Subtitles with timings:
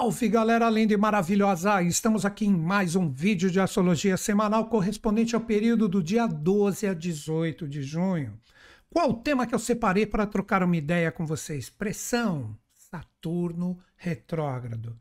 [0.00, 1.82] Salve galera linda e maravilhosa!
[1.82, 6.86] Estamos aqui em mais um vídeo de astrologia semanal correspondente ao período do dia 12
[6.86, 8.40] a 18 de junho.
[8.88, 11.68] Qual o tema que eu separei para trocar uma ideia com vocês?
[11.68, 14.98] Pressão, Saturno retrógrado.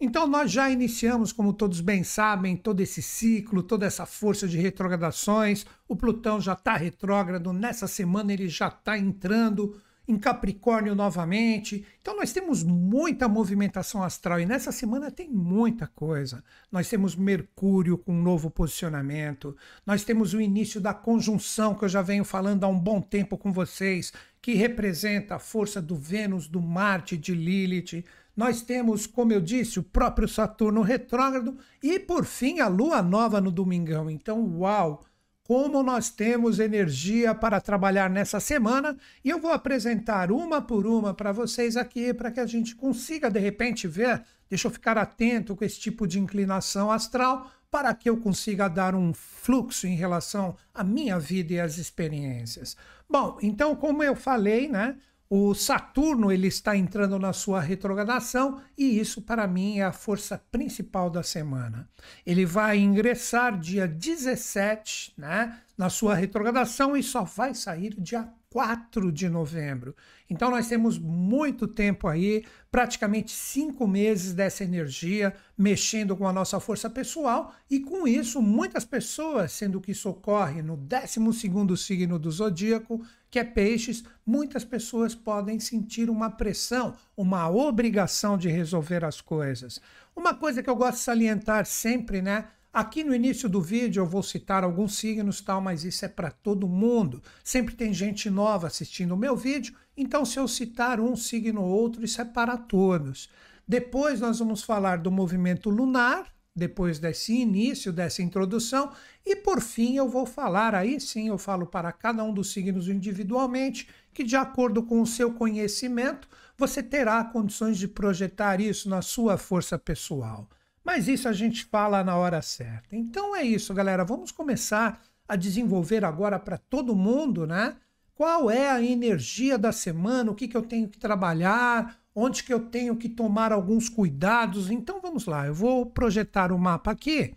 [0.00, 4.58] Então nós já iniciamos, como todos bem sabem, todo esse ciclo, toda essa força de
[4.58, 5.64] retrogradações.
[5.86, 11.86] O Plutão já está retrógrado, nessa semana ele já está entrando em Capricórnio novamente.
[12.00, 16.42] Então nós temos muita movimentação astral e nessa semana tem muita coisa.
[16.70, 21.88] Nós temos Mercúrio com um novo posicionamento, nós temos o início da conjunção que eu
[21.88, 26.48] já venho falando há um bom tempo com vocês, que representa a força do Vênus,
[26.48, 28.04] do Marte, de Lilith.
[28.34, 33.40] Nós temos, como eu disse, o próprio Saturno retrógrado e por fim a lua nova
[33.40, 34.10] no domingão.
[34.10, 35.04] Então, uau!
[35.44, 41.12] Como nós temos energia para trabalhar nessa semana e eu vou apresentar uma por uma
[41.12, 45.56] para vocês aqui para que a gente consiga de repente ver, deixa eu ficar atento
[45.56, 50.54] com esse tipo de inclinação astral para que eu consiga dar um fluxo em relação
[50.74, 52.76] à minha vida e às experiências.
[53.08, 54.96] Bom, então como eu falei, né,
[55.34, 60.36] o Saturno ele está entrando na sua retrogradação e isso para mim é a força
[60.36, 61.88] principal da semana.
[62.26, 69.10] Ele vai ingressar dia 17, né, na sua retrogradação e só vai sair dia 4
[69.10, 69.96] de novembro.
[70.28, 76.60] Então nós temos muito tempo aí, praticamente cinco meses dessa energia mexendo com a nossa
[76.60, 82.18] força pessoal e com isso muitas pessoas, sendo que isso ocorre no 12 segundo signo
[82.18, 89.02] do zodíaco, que é peixes, muitas pessoas podem sentir uma pressão, uma obrigação de resolver
[89.02, 89.80] as coisas.
[90.14, 92.48] Uma coisa que eu gosto de salientar sempre, né?
[92.72, 96.30] Aqui no início do vídeo eu vou citar alguns signos tal, mas isso é para
[96.30, 97.22] todo mundo.
[97.44, 101.68] Sempre tem gente nova assistindo o meu vídeo, então se eu citar um signo ou
[101.68, 103.28] outro, isso é para todos.
[103.68, 108.90] Depois nós vamos falar do movimento lunar, depois desse início, dessa introdução,
[109.24, 112.88] e por fim eu vou falar, aí sim eu falo para cada um dos signos
[112.88, 119.02] individualmente, que de acordo com o seu conhecimento, você terá condições de projetar isso na
[119.02, 120.48] sua força pessoal.
[120.84, 122.96] Mas isso a gente fala na hora certa.
[122.96, 124.04] Então é isso, galera.
[124.04, 127.76] Vamos começar a desenvolver agora para todo mundo, né?
[128.14, 130.30] Qual é a energia da semana?
[130.30, 131.98] O que, que eu tenho que trabalhar?
[132.14, 134.70] Onde que eu tenho que tomar alguns cuidados?
[134.70, 135.46] Então vamos lá.
[135.46, 137.34] Eu vou projetar o mapa aqui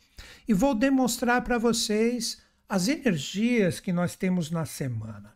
[0.48, 5.34] e vou demonstrar para vocês as energias que nós temos na semana.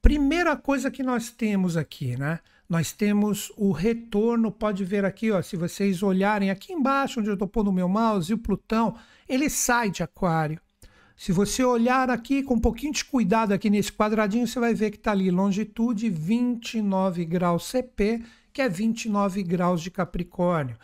[0.00, 2.40] Primeira coisa que nós temos aqui, né?
[2.68, 7.34] Nós temos o retorno, pode ver aqui, ó, se vocês olharem aqui embaixo onde eu
[7.34, 8.94] estou pondo o meu mouse, o Plutão,
[9.26, 10.60] ele sai de aquário.
[11.16, 14.90] Se você olhar aqui com um pouquinho de cuidado aqui nesse quadradinho, você vai ver
[14.90, 20.76] que está ali longitude 29 graus CP, que é 29 graus de Capricórnio.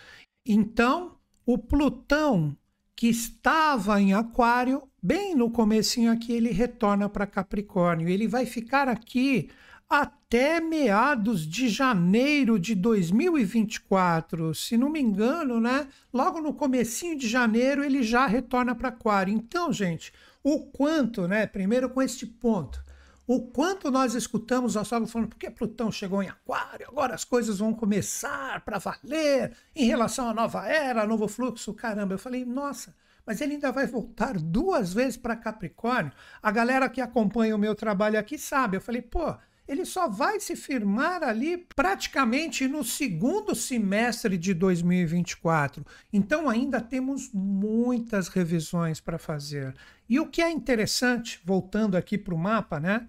[0.45, 1.17] Então,
[1.47, 2.57] o Plutão
[2.97, 8.09] que estava em Aquário, bem no comecinho aqui, ele retorna para Capricórnio.
[8.09, 9.51] Ele vai ficar aqui
[9.89, 15.87] até meados de janeiro de 2024, se não me engano, né?
[16.13, 19.33] Logo no comecinho de janeiro ele já retorna para Aquário.
[19.33, 20.13] Então, gente,
[20.43, 21.47] o quanto, né?
[21.47, 22.83] Primeiro com este ponto,
[23.27, 27.59] o quanto nós escutamos a sogra falando, porque Plutão chegou em Aquário, agora as coisas
[27.59, 31.73] vão começar para valer em relação à nova era, novo fluxo.
[31.73, 36.13] Caramba, eu falei, nossa, mas ele ainda vai voltar duas vezes para Capricórnio.
[36.43, 38.77] A galera que acompanha o meu trabalho aqui sabe.
[38.77, 39.35] Eu falei, pô,
[39.67, 45.85] ele só vai se firmar ali praticamente no segundo semestre de 2024.
[46.13, 49.75] Então ainda temos muitas revisões para fazer.
[50.09, 53.09] E o que é interessante, voltando aqui para o mapa, né?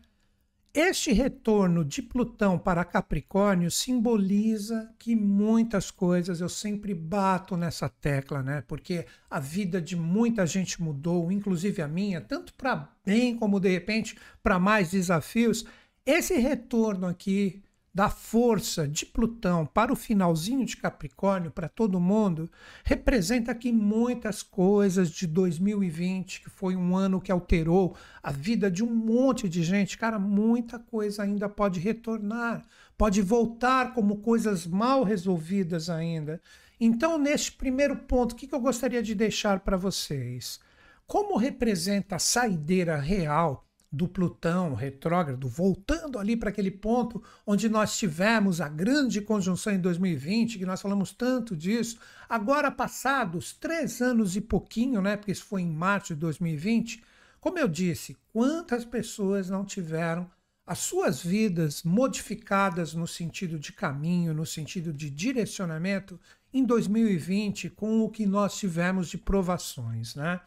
[0.78, 8.44] Este retorno de Plutão para Capricórnio simboliza que muitas coisas, eu sempre bato nessa tecla,
[8.44, 8.62] né?
[8.68, 13.70] Porque a vida de muita gente mudou, inclusive a minha, tanto para bem como de
[13.70, 15.66] repente para mais desafios.
[16.08, 22.48] Esse retorno aqui da força de Plutão para o finalzinho de Capricórnio, para todo mundo,
[22.84, 28.84] representa aqui muitas coisas de 2020, que foi um ano que alterou a vida de
[28.84, 29.98] um monte de gente.
[29.98, 32.64] Cara, muita coisa ainda pode retornar,
[32.96, 36.40] pode voltar como coisas mal resolvidas ainda.
[36.80, 40.60] Então, neste primeiro ponto, o que eu gostaria de deixar para vocês?
[41.08, 43.65] Como representa a saideira real
[43.96, 49.80] do Plutão retrógrado, voltando ali para aquele ponto onde nós tivemos a grande conjunção em
[49.80, 51.98] 2020, que nós falamos tanto disso.
[52.28, 57.02] Agora, passados três anos e pouquinho, né, porque isso foi em março de 2020,
[57.40, 60.30] como eu disse, quantas pessoas não tiveram
[60.68, 66.20] as suas vidas modificadas no sentido de caminho, no sentido de direcionamento,
[66.52, 70.42] em 2020 com o que nós tivemos de provações, né?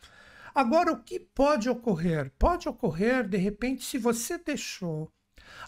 [0.54, 2.32] Agora, o que pode ocorrer?
[2.38, 5.10] Pode ocorrer, de repente, se você deixou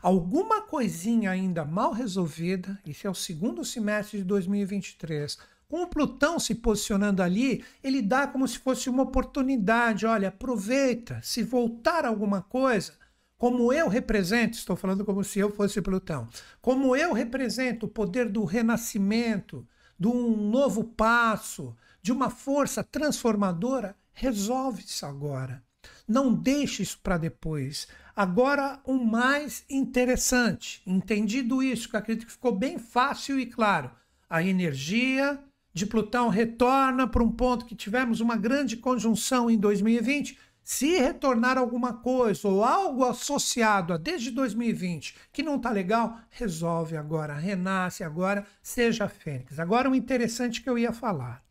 [0.02, 5.38] alguma coisinha ainda mal resolvida, esse é o segundo semestre de 2023,
[5.70, 10.04] com o Plutão se posicionando ali, ele dá como se fosse uma oportunidade.
[10.04, 11.20] Olha, aproveita.
[11.22, 12.92] Se voltar alguma coisa,
[13.38, 16.28] como eu represento, estou falando como se eu fosse Plutão,
[16.60, 19.66] como eu represento o poder do renascimento,
[19.96, 25.62] de um novo passo, de uma força transformadora, resolve isso agora.
[26.06, 27.88] Não deixe isso para depois.
[28.14, 33.90] Agora, o mais interessante, entendido isso, que acredito que ficou bem fácil e claro,
[34.28, 40.38] a energia de Plutão retorna para um ponto que tivemos uma grande conjunção em 2020.
[40.62, 46.94] Se retornar alguma coisa ou algo associado a desde 2020 que não está legal, resolve
[46.94, 49.58] agora, renasce agora, seja fênix.
[49.58, 51.42] Agora o interessante que eu ia falar.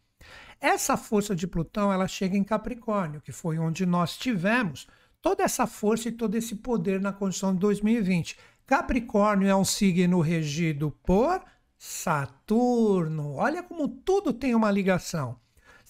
[0.62, 4.88] Essa força de Plutão, ela chega em Capricórnio, que foi onde nós tivemos
[5.22, 8.38] toda essa força e todo esse poder na condição de 2020.
[8.66, 11.42] Capricórnio é um signo regido por
[11.78, 13.36] Saturno.
[13.36, 15.40] Olha como tudo tem uma ligação.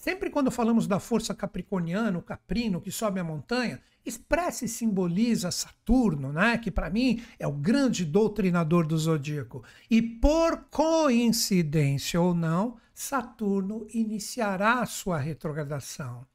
[0.00, 5.50] Sempre quando falamos da força capricorniana, o caprino que sobe a montanha, expressa e simboliza
[5.50, 6.56] Saturno, né?
[6.56, 9.62] que para mim é o grande doutrinador do zodíaco.
[9.90, 16.26] E por coincidência ou não, Saturno iniciará sua retrogradação.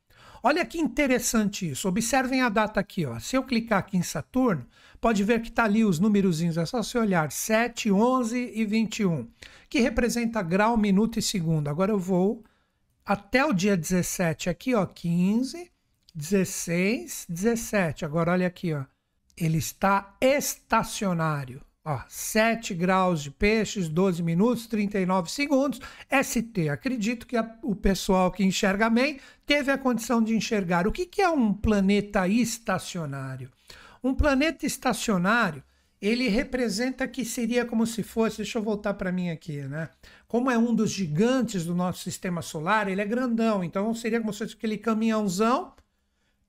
[0.44, 1.88] Olha que interessante isso.
[1.88, 3.04] Observem a data aqui.
[3.04, 3.18] Ó.
[3.18, 4.68] Se eu clicar aqui em Saturno,
[5.02, 6.56] pode ver que está ali os númerozinhos.
[6.56, 9.28] É só você olhar 7, 11 e 21,
[9.68, 11.68] que representa grau, minuto e segundo.
[11.68, 12.44] Agora eu vou
[13.06, 15.72] até o dia 17 aqui, ó, 15,
[16.14, 18.04] 16, 17.
[18.04, 18.84] Agora olha aqui, ó.
[19.38, 21.62] Ele está estacionário.
[21.84, 25.80] Ó, 7 graus de peixes, 12 minutos, 39 segundos.
[26.10, 26.68] ST.
[26.70, 30.88] Acredito que a, o pessoal que enxerga bem teve a condição de enxergar.
[30.88, 33.52] O que, que é um planeta estacionário?
[34.04, 35.64] Um planeta estacionário,
[36.02, 39.90] ele representa que seria como se fosse, deixa eu voltar para mim aqui, né?
[40.36, 44.34] Como é um dos gigantes do nosso sistema solar, ele é grandão, então seria como
[44.34, 45.72] se fosse aquele caminhãozão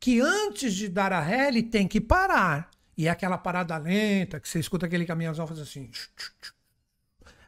[0.00, 2.68] que antes de dar a ré, ele tem que parar.
[2.98, 5.88] E é aquela parada lenta, que você escuta aquele caminhãozão fazer assim.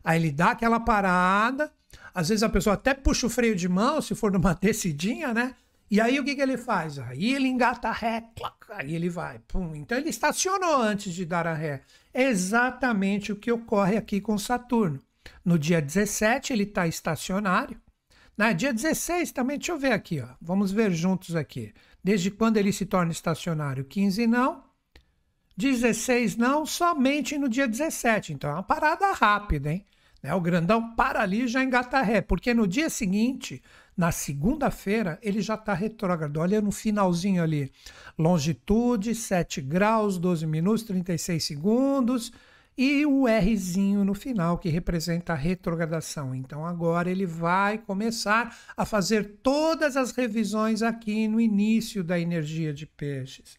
[0.04, 1.72] Aí ele dá aquela parada,
[2.14, 5.56] às vezes a pessoa até puxa o freio de mão, se for numa descidinha, né?
[5.90, 7.00] E aí o que, que ele faz?
[7.00, 8.22] Aí ele engata a ré,
[8.68, 9.40] aí ele vai.
[9.40, 9.74] Pum.
[9.74, 11.82] Então ele estacionou antes de dar a ré.
[12.14, 15.00] É exatamente o que ocorre aqui com Saturno.
[15.44, 17.80] No dia 17 ele está estacionário.
[18.36, 20.28] Na dia 16 também, deixa eu ver aqui, ó.
[20.40, 21.72] Vamos ver juntos aqui.
[22.02, 23.84] Desde quando ele se torna estacionário?
[23.84, 24.62] 15 não,
[25.56, 28.32] 16 não, somente no dia 17.
[28.32, 29.84] Então é uma parada rápida, hein?
[30.22, 30.32] Né?
[30.32, 33.60] O grandão para ali e já engata ré, porque no dia seguinte,
[33.96, 36.36] na segunda-feira, ele já está retrógrado.
[36.36, 37.72] Olha no finalzinho ali.
[38.16, 42.32] Longitude, 7 graus, 12 minutos, 36 segundos.
[42.80, 46.32] E o Rzinho no final, que representa a retrogradação.
[46.32, 52.72] Então agora ele vai começar a fazer todas as revisões aqui no início da energia
[52.72, 53.58] de peixes.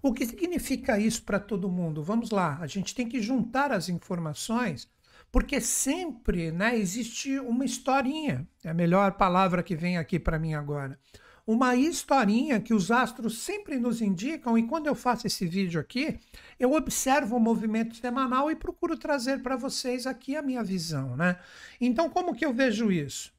[0.00, 2.04] O que significa isso para todo mundo?
[2.04, 4.88] Vamos lá, a gente tem que juntar as informações,
[5.32, 10.54] porque sempre né, existe uma historinha, é a melhor palavra que vem aqui para mim
[10.54, 10.96] agora.
[11.44, 16.18] Uma historinha que os astros sempre nos indicam, e quando eu faço esse vídeo aqui,
[16.58, 21.16] eu observo o movimento semanal e procuro trazer para vocês aqui a minha visão.
[21.16, 21.36] Né?
[21.80, 23.32] Então, como que eu vejo isso?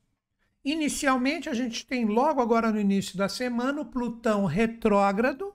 [0.66, 5.54] Inicialmente, a gente tem logo agora no início da semana o Plutão retrógrado,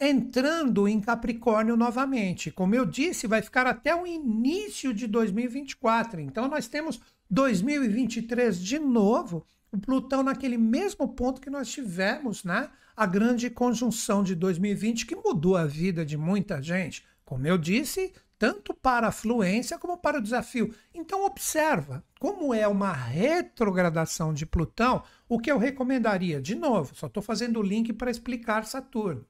[0.00, 2.50] entrando em Capricórnio novamente.
[2.50, 6.20] Como eu disse, vai ficar até o início de 2024.
[6.20, 12.70] Então nós temos 2023 de novo, o Plutão naquele mesmo ponto que nós tivemos, né?
[12.96, 17.04] A grande conjunção de 2020 que mudou a vida de muita gente.
[17.24, 20.72] Como eu disse, tanto para a fluência como para o desafio.
[20.94, 27.08] Então observa, como é uma retrogradação de Plutão, o que eu recomendaria, de novo, só
[27.08, 29.26] estou fazendo o link para explicar Saturno.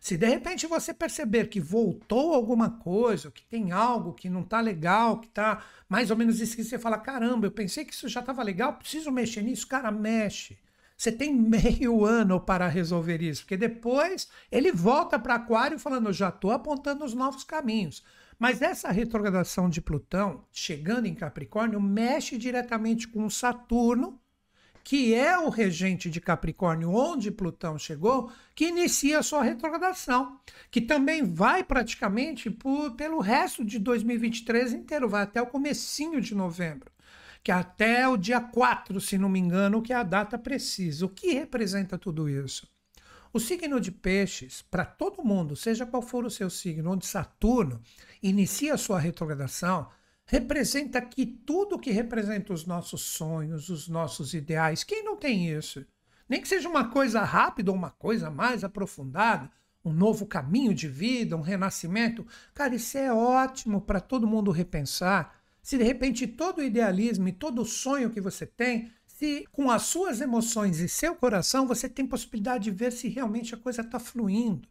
[0.00, 4.60] Se de repente você perceber que voltou alguma coisa, que tem algo que não está
[4.60, 8.20] legal, que está mais ou menos que você fala, caramba, eu pensei que isso já
[8.20, 10.58] estava legal, preciso mexer nisso, cara, mexe.
[10.96, 16.28] Você tem meio ano para resolver isso, porque depois ele volta para Aquário falando, já
[16.28, 18.02] estou apontando os novos caminhos.
[18.38, 24.20] Mas essa retrogradação de Plutão, chegando em Capricórnio, mexe diretamente com Saturno,
[24.86, 30.38] que é o regente de Capricórnio, onde Plutão chegou, que inicia a sua retrogradação,
[30.70, 36.36] que também vai praticamente por, pelo resto de 2023 inteiro, vai até o comecinho de
[36.36, 36.92] novembro
[37.42, 41.06] que é até o dia 4, se não me engano, que é a data precisa.
[41.06, 42.68] O que representa tudo isso?
[43.32, 47.80] O signo de Peixes, para todo mundo, seja qual for o seu signo, onde Saturno
[48.20, 49.88] inicia a sua retrogradação,
[50.26, 55.86] representa que tudo que representa os nossos sonhos, os nossos ideais, quem não tem isso?
[56.28, 59.50] Nem que seja uma coisa rápida ou uma coisa mais aprofundada,
[59.84, 62.26] um novo caminho de vida, um renascimento.
[62.52, 65.40] Cara, isso é ótimo para todo mundo repensar.
[65.62, 69.70] Se de repente todo o idealismo e todo o sonho que você tem, se com
[69.70, 73.82] as suas emoções e seu coração você tem possibilidade de ver se realmente a coisa
[73.82, 74.68] está fluindo.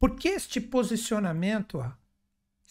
[0.00, 1.80] Porque este posicionamento,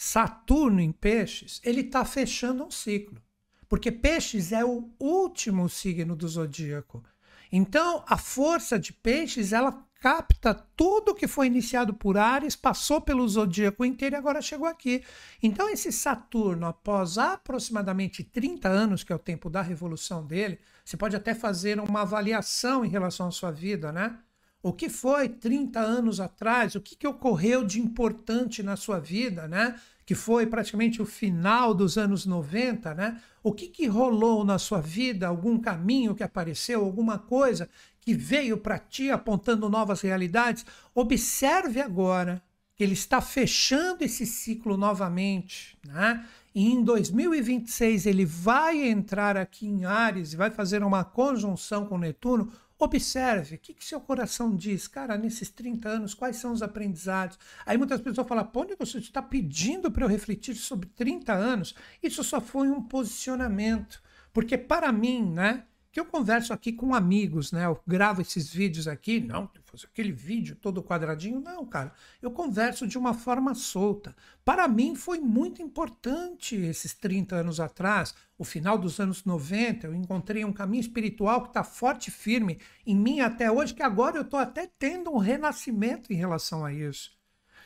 [0.01, 3.21] Saturno em Peixes, ele está fechando um ciclo.
[3.67, 7.03] Porque Peixes é o último signo do zodíaco.
[7.51, 13.27] Então, a força de Peixes, ela capta tudo que foi iniciado por Ares, passou pelo
[13.27, 15.03] zodíaco inteiro e agora chegou aqui.
[15.43, 20.95] Então, esse Saturno, após aproximadamente 30 anos, que é o tempo da revolução dele, você
[20.95, 24.17] pode até fazer uma avaliação em relação à sua vida, né?
[24.61, 26.75] O que foi 30 anos atrás?
[26.75, 29.79] O que, que ocorreu de importante na sua vida, né?
[30.05, 33.21] Que foi praticamente o final dos anos 90, né?
[33.41, 35.27] O que, que rolou na sua vida?
[35.27, 36.83] Algum caminho que apareceu?
[36.83, 37.69] Alguma coisa
[38.01, 42.41] que veio para ti apontando novas realidades, observe agora
[42.75, 46.25] que ele está fechando esse ciclo novamente, né?
[46.55, 51.97] E em 2026 ele vai entrar aqui em Ares e vai fazer uma conjunção com
[51.97, 52.51] Netuno.
[52.81, 54.87] Observe, o que, que seu coração diz?
[54.87, 57.37] Cara, nesses 30 anos, quais são os aprendizados?
[57.65, 61.75] Aí muitas pessoas falam, pô, você está pedindo para eu refletir sobre 30 anos?
[62.01, 64.01] Isso só foi um posicionamento.
[64.31, 67.65] Porque para mim, né, que eu converso aqui com amigos, né?
[67.65, 69.49] Eu gravo esses vídeos aqui, não,
[69.83, 71.93] aquele vídeo todo quadradinho, não, cara.
[72.21, 74.15] Eu converso de uma forma solta.
[74.45, 79.95] Para mim foi muito importante esses 30 anos atrás, o final dos anos 90, eu
[79.95, 84.17] encontrei um caminho espiritual que está forte e firme em mim até hoje, que agora
[84.17, 87.18] eu estou até tendo um renascimento em relação a isso.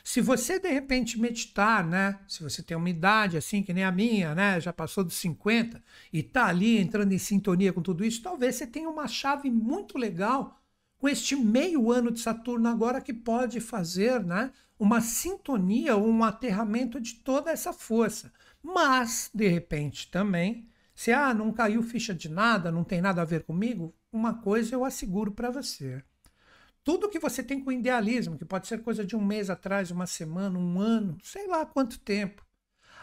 [0.04, 2.20] Se você de repente meditar, né?
[2.28, 4.60] Se você tem uma idade assim que nem a minha, né?
[4.60, 5.82] Já passou dos 50
[6.12, 9.96] e está ali entrando em sintonia com tudo isso, talvez você tenha uma chave muito
[9.96, 10.60] legal
[10.98, 14.52] com este meio ano de Saturno agora que pode fazer, né?
[14.78, 18.30] Uma sintonia, um aterramento de toda essa força.
[18.62, 23.24] Mas, de repente, também, se ah, não caiu ficha de nada, não tem nada a
[23.24, 26.02] ver comigo, uma coisa eu asseguro para você
[26.84, 30.06] tudo que você tem com idealismo, que pode ser coisa de um mês atrás, uma
[30.06, 32.44] semana, um ano, sei lá quanto tempo.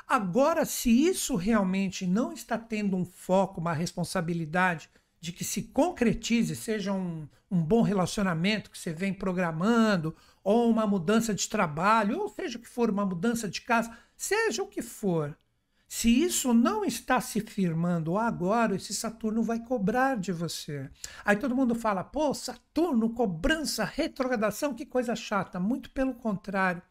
[0.07, 6.55] Agora, se isso realmente não está tendo um foco, uma responsabilidade de que se concretize,
[6.55, 12.29] seja um, um bom relacionamento que você vem programando, ou uma mudança de trabalho, ou
[12.29, 15.37] seja o que for, uma mudança de casa, seja o que for,
[15.93, 20.89] se isso não está se firmando agora, esse Saturno vai cobrar de você.
[21.25, 25.59] Aí todo mundo fala, pô, Saturno, cobrança, retrogradação, que coisa chata.
[25.59, 26.81] Muito pelo contrário.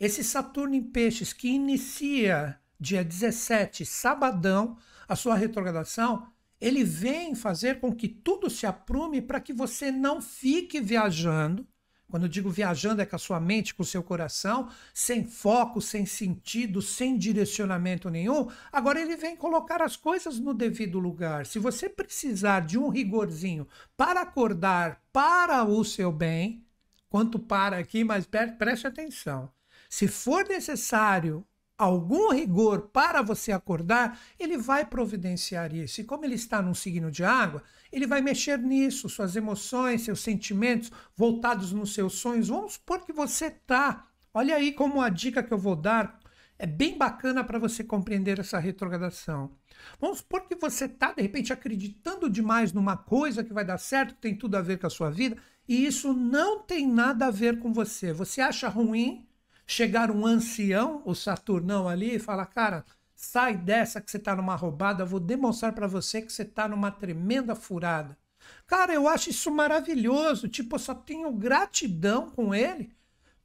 [0.00, 4.76] Esse Saturno em Peixes, que inicia dia 17, sabadão,
[5.06, 6.26] a sua retrogradação,
[6.60, 11.64] ele vem fazer com que tudo se aprume para que você não fique viajando
[12.10, 15.80] quando eu digo viajando, é com a sua mente, com o seu coração, sem foco,
[15.80, 18.50] sem sentido, sem direcionamento nenhum.
[18.72, 21.46] Agora ele vem colocar as coisas no devido lugar.
[21.46, 26.66] Se você precisar de um rigorzinho para acordar para o seu bem,
[27.08, 29.50] quanto para aqui, mas preste atenção.
[29.88, 31.44] Se for necessário
[31.84, 36.00] algum rigor para você acordar, ele vai providenciar isso.
[36.00, 40.20] E como ele está num signo de água, ele vai mexer nisso, suas emoções, seus
[40.20, 42.48] sentimentos voltados nos seus sonhos.
[42.48, 44.06] Vamos supor que você está.
[44.32, 46.20] Olha aí como a dica que eu vou dar
[46.58, 49.50] é bem bacana para você compreender essa retrogradação.
[49.98, 54.14] Vamos supor que você está, de repente, acreditando demais numa coisa que vai dar certo,
[54.14, 57.30] que tem tudo a ver com a sua vida, e isso não tem nada a
[57.30, 58.12] ver com você.
[58.12, 59.26] Você acha ruim
[59.70, 62.84] chegar um ancião, o Saturnão ali, e falar, cara,
[63.14, 66.90] sai dessa que você está numa roubada, vou demonstrar para você que você está numa
[66.90, 68.18] tremenda furada.
[68.66, 70.48] Cara, eu acho isso maravilhoso.
[70.48, 72.90] Tipo, eu só tenho gratidão com ele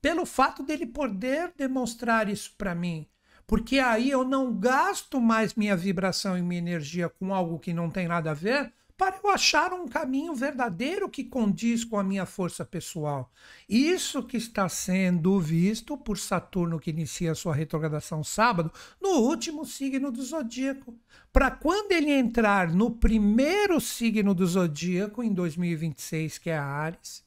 [0.01, 3.08] pelo fato dele poder demonstrar isso para mim.
[3.46, 7.89] Porque aí eu não gasto mais minha vibração e minha energia com algo que não
[7.91, 12.25] tem nada a ver, para eu achar um caminho verdadeiro que condiz com a minha
[12.25, 13.29] força pessoal.
[13.67, 18.71] Isso que está sendo visto por Saturno, que inicia sua retrogradação sábado,
[19.01, 20.97] no último signo do zodíaco.
[21.33, 27.25] Para quando ele entrar no primeiro signo do zodíaco, em 2026, que é Ares,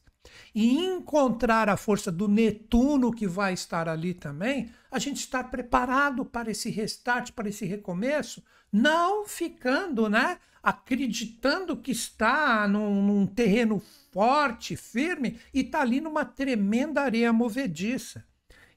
[0.53, 6.25] e encontrar a força do Netuno que vai estar ali também, a gente está preparado
[6.25, 10.37] para esse restart, para esse recomeço, não ficando, né?
[10.61, 18.25] Acreditando que está num, num terreno forte, firme e está ali numa tremenda areia movediça.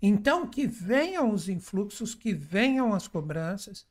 [0.01, 3.87] Então, que venham os influxos, que venham as cobranças,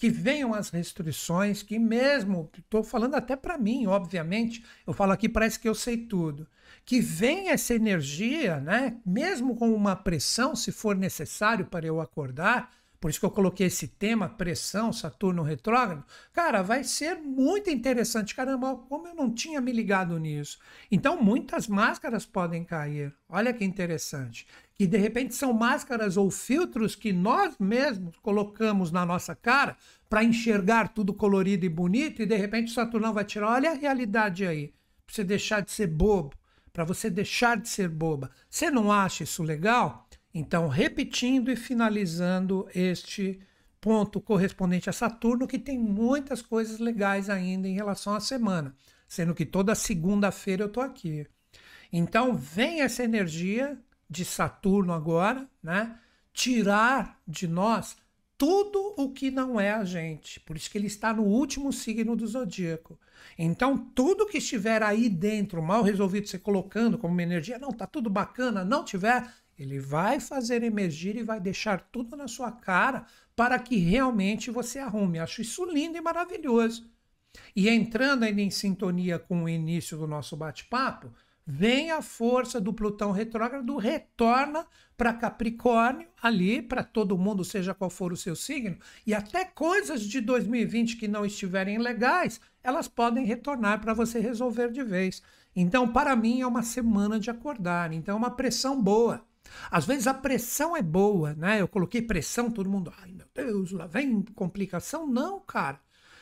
[0.00, 5.28] que venham as restrições, que mesmo, estou falando até para mim, obviamente, eu falo aqui,
[5.28, 6.48] parece que eu sei tudo,
[6.86, 12.72] que venha essa energia, né, mesmo com uma pressão, se for necessário para eu acordar,
[13.00, 16.04] por isso que eu coloquei esse tema, pressão, Saturno retrógrado.
[16.32, 18.34] Cara, vai ser muito interessante.
[18.34, 20.58] Caramba, como eu não tinha me ligado nisso.
[20.90, 23.14] Então, muitas máscaras podem cair.
[23.28, 24.46] Olha que interessante
[24.80, 29.76] que de repente são máscaras ou filtros que nós mesmos colocamos na nossa cara
[30.08, 33.74] para enxergar tudo colorido e bonito, e de repente o Saturnão vai tirar, olha a
[33.74, 34.72] realidade aí,
[35.06, 36.34] para você deixar de ser bobo,
[36.72, 38.30] para você deixar de ser boba.
[38.48, 40.08] Você não acha isso legal?
[40.32, 43.40] Então, repetindo e finalizando este
[43.80, 48.74] ponto correspondente a Saturno, que tem muitas coisas legais ainda em relação à semana,
[49.08, 51.26] sendo que toda segunda-feira eu estou aqui.
[51.92, 55.98] Então, vem essa energia de Saturno agora, né?
[56.32, 57.96] Tirar de nós
[58.40, 60.40] tudo o que não é a gente.
[60.40, 62.98] Por isso que ele está no último signo do zodíaco.
[63.36, 67.86] Então, tudo que estiver aí dentro, mal resolvido, você colocando como uma energia, não, tá
[67.86, 73.04] tudo bacana, não tiver, ele vai fazer emergir e vai deixar tudo na sua cara
[73.36, 75.18] para que realmente você arrume.
[75.18, 76.90] Acho isso lindo e maravilhoso.
[77.54, 81.12] E entrando ainda em sintonia com o início do nosso bate-papo,
[81.46, 87.90] vem a força do Plutão retrógrado, retorna para Capricórnio, ali, para todo mundo, seja qual
[87.90, 93.26] for o seu signo, e até coisas de 2020 que não estiverem legais, elas podem
[93.26, 95.22] retornar para você resolver de vez.
[95.54, 99.28] Então, para mim, é uma semana de acordar, então é uma pressão boa.
[99.70, 101.60] Às vezes a pressão é boa, né?
[101.60, 105.06] Eu coloquei pressão, todo mundo, ai meu Deus, lá vem complicação.
[105.06, 105.80] Não, cara.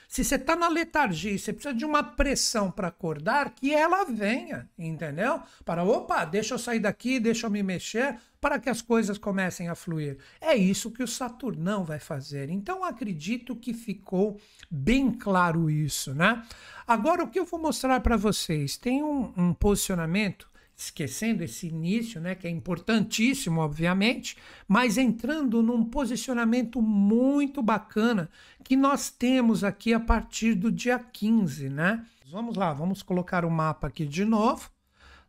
[0.08, 4.66] Se você está na letargia, você precisa de uma pressão para acordar, que ela venha,
[4.78, 5.42] entendeu?
[5.66, 9.68] Para, opa, deixa eu sair daqui, deixa eu me mexer, para que as coisas comecem
[9.68, 10.16] a fluir.
[10.40, 12.48] É isso que o Saturnão vai fazer.
[12.48, 16.42] Então acredito que ficou bem claro isso, né?
[16.86, 20.47] Agora o que eu vou mostrar para vocês tem um, um posicionamento
[20.78, 24.36] esquecendo esse início, né, que é importantíssimo, obviamente,
[24.68, 28.30] mas entrando num posicionamento muito bacana
[28.62, 32.06] que nós temos aqui a partir do dia 15, né?
[32.30, 34.70] Vamos lá, vamos colocar o mapa aqui de novo.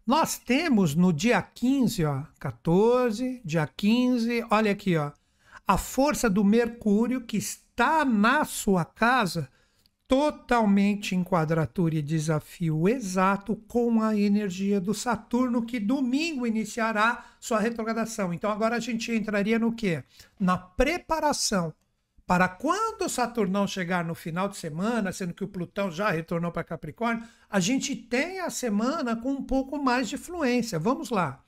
[0.05, 5.11] Nós temos no dia 15, ó, 14, dia 15, olha aqui, ó,
[5.65, 9.49] a força do Mercúrio que está na sua casa
[10.09, 17.59] totalmente em quadratura e desafio exato com a energia do Saturno, que domingo iniciará sua
[17.59, 18.33] retrogradação.
[18.33, 20.03] Então agora a gente entraria no quê?
[20.39, 21.71] Na preparação
[22.25, 26.51] para quando o Saturnão chegar no final de semana, sendo que o Plutão já retornou
[26.51, 30.79] para Capricórnio, a gente tem a semana com um pouco mais de fluência.
[30.79, 31.43] Vamos lá.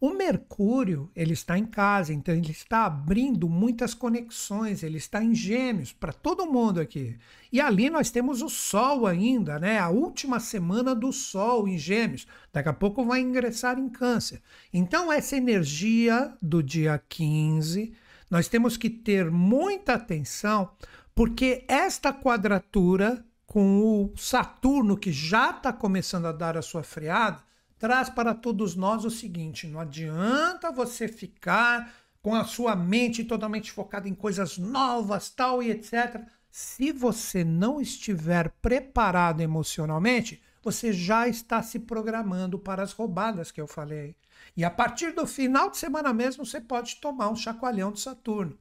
[0.00, 5.34] O Mercúrio, ele está em casa, então ele está abrindo muitas conexões, ele está em
[5.34, 7.18] Gêmeos para todo mundo aqui.
[7.52, 9.78] E ali nós temos o Sol ainda, né?
[9.78, 12.26] A última semana do Sol em Gêmeos.
[12.50, 14.40] Daqui a pouco vai ingressar em Câncer.
[14.72, 17.92] Então essa energia do dia 15,
[18.30, 20.70] nós temos que ter muita atenção,
[21.14, 27.49] porque esta quadratura com o Saturno que já está começando a dar a sua freada,
[27.80, 33.72] traz para todos nós o seguinte: não adianta você ficar com a sua mente totalmente
[33.72, 36.20] focada em coisas novas, tal e etc.
[36.50, 43.60] Se você não estiver preparado emocionalmente, você já está se programando para as roubadas que
[43.60, 44.14] eu falei.
[44.56, 48.58] E a partir do final de semana mesmo, você pode tomar um chacoalhão de Saturno.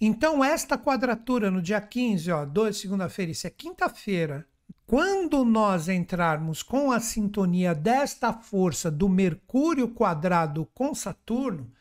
[0.00, 4.46] Então, esta quadratura no dia 15, ó, 2 segunda-feira, isso é quinta-feira,
[4.92, 11.72] quando nós entrarmos com a sintonia desta força do Mercúrio quadrado com Saturno,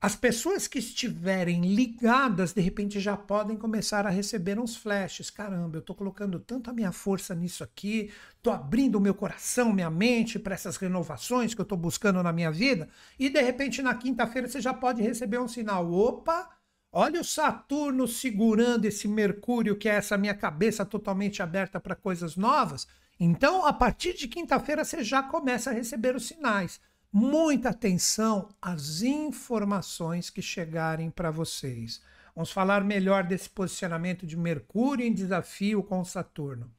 [0.00, 5.28] as pessoas que estiverem ligadas, de repente já podem começar a receber uns flashes.
[5.28, 9.90] Caramba, eu estou colocando tanta minha força nisso aqui, estou abrindo o meu coração, minha
[9.90, 12.88] mente para essas renovações que eu estou buscando na minha vida.
[13.18, 16.48] E de repente na quinta-feira você já pode receber um sinal: opa,
[16.96, 22.36] Olha o Saturno segurando esse Mercúrio, que é essa minha cabeça totalmente aberta para coisas
[22.36, 22.86] novas.
[23.18, 26.80] Então, a partir de quinta-feira, você já começa a receber os sinais.
[27.12, 32.00] Muita atenção às informações que chegarem para vocês.
[32.32, 36.70] Vamos falar melhor desse posicionamento de Mercúrio em desafio com Saturno.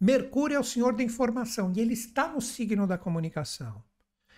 [0.00, 3.82] Mercúrio é o senhor da informação e ele está no signo da comunicação.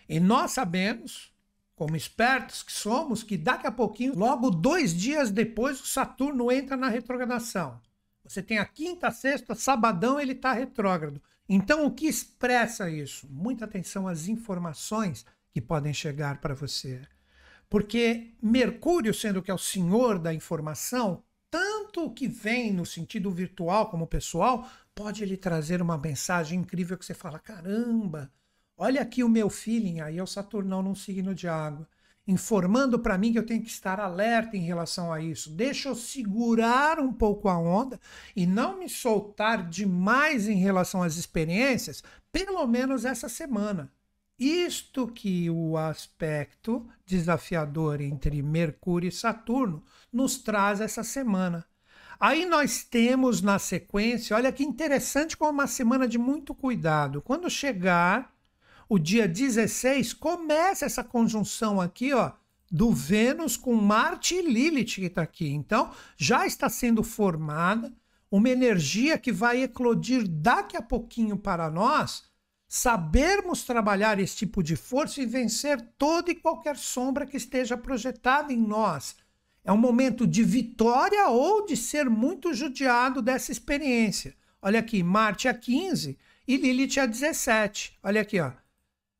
[0.08, 1.35] E nós sabemos,
[1.76, 6.76] como espertos que somos, que daqui a pouquinho, logo dois dias depois, o Saturno entra
[6.76, 7.78] na retrogradação.
[8.24, 11.22] Você tem a quinta, sexta, sabadão, ele está retrógrado.
[11.48, 13.28] Então, o que expressa isso?
[13.30, 17.02] Muita atenção às informações que podem chegar para você.
[17.68, 23.30] Porque Mercúrio, sendo que é o senhor da informação, tanto o que vem no sentido
[23.30, 28.32] virtual como pessoal, pode lhe trazer uma mensagem incrível que você fala: caramba,
[28.76, 31.88] olha aqui o meu feeling, aí é o Saturnão num signo de água
[32.26, 35.50] informando para mim que eu tenho que estar alerta em relação a isso.
[35.50, 38.00] Deixa eu segurar um pouco a onda
[38.34, 43.92] e não me soltar demais em relação às experiências, pelo menos essa semana.
[44.38, 51.64] Isto que o aspecto desafiador entre Mercúrio e Saturno nos traz essa semana.
[52.18, 57.22] Aí nós temos na sequência, olha que interessante, como uma semana de muito cuidado.
[57.22, 58.35] Quando chegar
[58.88, 62.32] o dia 16, começa essa conjunção aqui, ó,
[62.70, 65.48] do Vênus com Marte e Lilith que está aqui.
[65.48, 67.92] Então, já está sendo formada
[68.30, 72.24] uma energia que vai eclodir daqui a pouquinho para nós,
[72.68, 78.52] sabermos trabalhar esse tipo de força e vencer toda e qualquer sombra que esteja projetada
[78.52, 79.16] em nós.
[79.64, 84.34] É um momento de vitória ou de ser muito judiado dessa experiência.
[84.60, 87.98] Olha aqui, Marte a 15 e Lilith a 17.
[88.02, 88.65] Olha aqui, ó.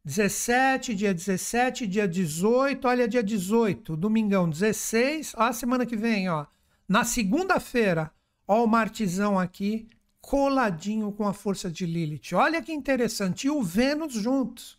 [0.07, 6.29] 17, dia 17, dia 18, olha dia 18, domingão 16, ó a semana que vem,
[6.29, 6.47] ó.
[6.89, 8.13] Na segunda-feira,
[8.47, 9.89] ó o Martizão aqui,
[10.21, 12.35] coladinho com a força de Lilith.
[12.35, 14.79] Olha que interessante, e o Vênus juntos.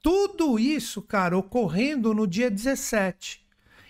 [0.00, 3.44] Tudo isso, cara, ocorrendo no dia 17.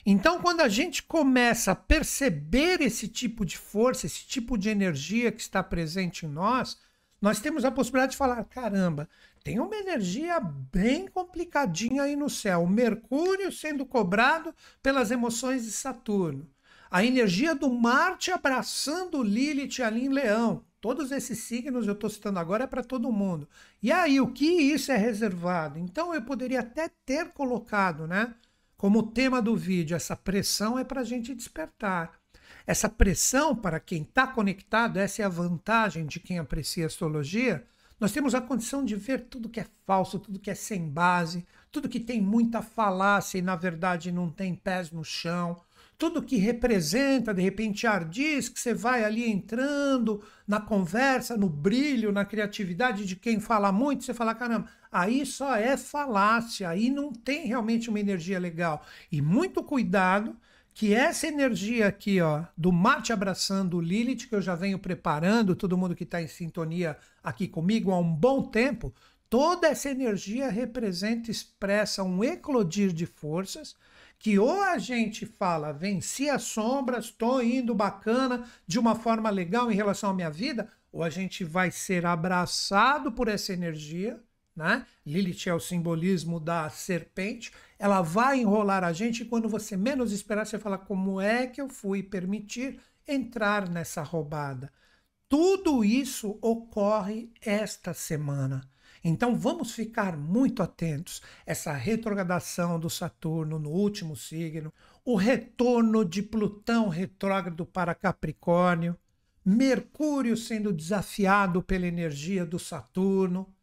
[0.05, 5.31] Então, quando a gente começa a perceber esse tipo de força, esse tipo de energia
[5.31, 6.77] que está presente em nós,
[7.23, 9.09] nós temos a possibilidade de falar: caramba,
[9.45, 12.67] tem uma energia bem complicadinha aí no céu.
[12.67, 16.49] Mercúrio sendo cobrado pelas emoções de Saturno.
[16.91, 20.65] A energia do Marte abraçando Lilith ali em Leão.
[20.81, 23.47] Todos esses signos eu estou citando agora é para todo mundo.
[23.83, 25.79] E aí, o que isso é reservado?
[25.79, 28.35] Então, eu poderia até ter colocado, né?
[28.79, 32.19] Como tema do vídeo, essa pressão é para a gente despertar.
[32.67, 37.67] Essa pressão, para quem está conectado, essa é a vantagem de quem aprecia astrologia.
[38.05, 41.47] Nós temos a condição de ver tudo que é falso, tudo que é sem base,
[41.73, 45.59] tudo que tem muita falácia e na verdade não tem pés no chão,
[45.97, 52.13] tudo que representa de repente ardis, que você vai ali entrando na conversa, no brilho,
[52.13, 57.11] na criatividade de quem fala muito, você fala, caramba, aí só é falácia, aí não
[57.11, 58.85] tem realmente uma energia legal.
[59.11, 60.37] E muito cuidado
[60.75, 65.55] que essa energia aqui, ó, do Marte abraçando o Lilith, que eu já venho preparando,
[65.55, 68.93] todo mundo que está em sintonia aqui comigo há um bom tempo,
[69.31, 73.77] toda essa energia representa, expressa um eclodir de forças
[74.19, 79.71] que ou a gente fala, venci as sombras, estou indo bacana, de uma forma legal
[79.71, 84.19] em relação à minha vida, ou a gente vai ser abraçado por essa energia,
[84.57, 84.87] né?
[85.05, 87.53] Lilith é o simbolismo da serpente,
[87.85, 91.61] ela vai enrolar a gente e quando você menos esperar, você fala: como é que
[91.61, 94.73] eu fui permitir entrar nessa roubada?
[95.29, 98.67] Tudo isso ocorre esta semana.
[99.05, 101.21] Então vamos ficar muito atentos.
[101.45, 104.73] Essa retrogradação do Saturno no último signo,
[105.05, 108.97] o retorno de Plutão retrógrado para Capricórnio,
[109.45, 113.54] Mercúrio sendo desafiado pela energia do Saturno,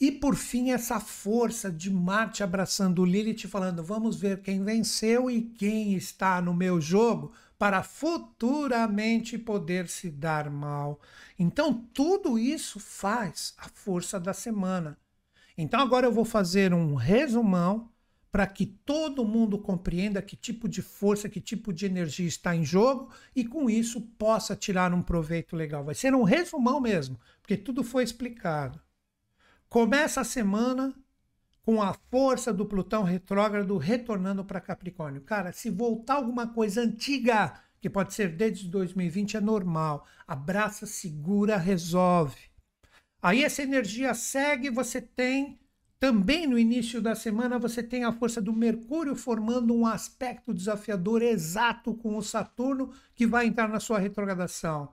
[0.00, 5.42] e por fim, essa força de Marte abraçando Lilith, falando: vamos ver quem venceu e
[5.42, 10.98] quem está no meu jogo para futuramente poder se dar mal.
[11.38, 14.96] Então, tudo isso faz a força da semana.
[15.58, 17.90] Então, agora eu vou fazer um resumão
[18.32, 22.64] para que todo mundo compreenda que tipo de força, que tipo de energia está em
[22.64, 25.84] jogo e com isso possa tirar um proveito legal.
[25.84, 28.80] Vai ser um resumão mesmo, porque tudo foi explicado.
[29.70, 30.92] Começa a semana
[31.62, 35.20] com a força do Plutão retrógrado retornando para Capricórnio.
[35.20, 40.04] Cara, se voltar alguma coisa antiga, que pode ser desde 2020, é normal.
[40.26, 42.50] Abraça, segura, resolve.
[43.22, 45.60] Aí essa energia segue, você tem
[46.00, 51.22] também no início da semana você tem a força do Mercúrio formando um aspecto desafiador
[51.22, 54.92] exato com o Saturno que vai entrar na sua retrogradação.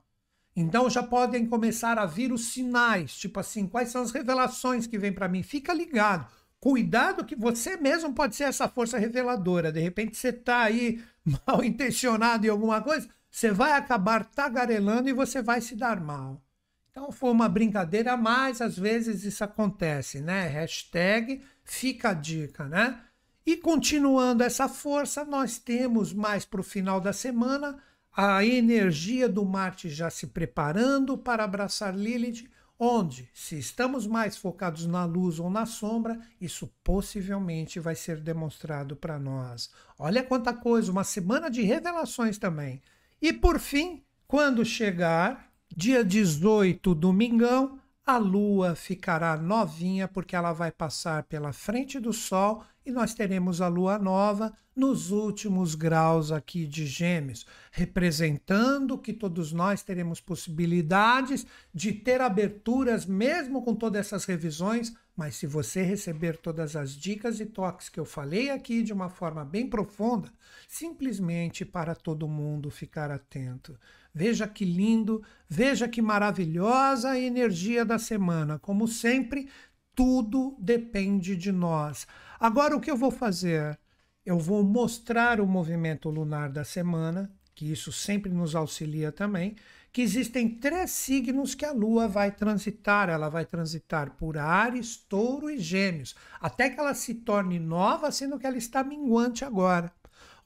[0.59, 4.97] Então já podem começar a vir os sinais, tipo assim, quais são as revelações que
[4.97, 5.43] vêm para mim?
[5.43, 6.27] Fica ligado.
[6.59, 9.71] Cuidado que você mesmo pode ser essa força reveladora.
[9.71, 10.99] De repente você está aí
[11.45, 16.41] mal intencionado em alguma coisa, você vai acabar tagarelando e você vai se dar mal.
[16.89, 20.47] Então foi uma brincadeira, mas às vezes isso acontece, né?
[20.47, 22.99] Hashtag fica a dica, né?
[23.45, 27.77] E continuando essa força, nós temos mais para o final da semana
[28.19, 32.49] a energia do Marte já se preparando para abraçar Lilith,
[32.79, 38.95] onde, se estamos mais focados na luz ou na sombra, isso possivelmente vai ser demonstrado
[38.95, 39.69] para nós.
[39.99, 42.81] Olha quanta coisa, uma semana de revelações também.
[43.21, 50.71] E por fim, quando chegar dia 18, domingão, a lua ficará novinha porque ela vai
[50.71, 56.65] passar pela frente do sol e nós teremos a lua nova nos últimos graus aqui
[56.65, 64.23] de Gêmeos, representando que todos nós teremos possibilidades de ter aberturas mesmo com todas essas
[64.23, 68.93] revisões, mas se você receber todas as dicas e toques que eu falei aqui de
[68.93, 70.31] uma forma bem profunda,
[70.65, 73.77] simplesmente para todo mundo ficar atento.
[74.17, 78.57] Veja que lindo, veja que maravilhosa a energia da semana.
[78.57, 79.47] Como sempre,
[79.93, 82.07] tudo depende de nós.
[82.39, 83.77] Agora, o que eu vou fazer?
[84.25, 89.55] Eu vou mostrar o movimento lunar da semana, que isso sempre nos auxilia também,
[89.93, 93.09] que existem três signos que a Lua vai transitar.
[93.09, 98.39] Ela vai transitar por Ares, Touro e Gêmeos, até que ela se torne nova, sendo
[98.39, 99.93] que ela está minguante agora.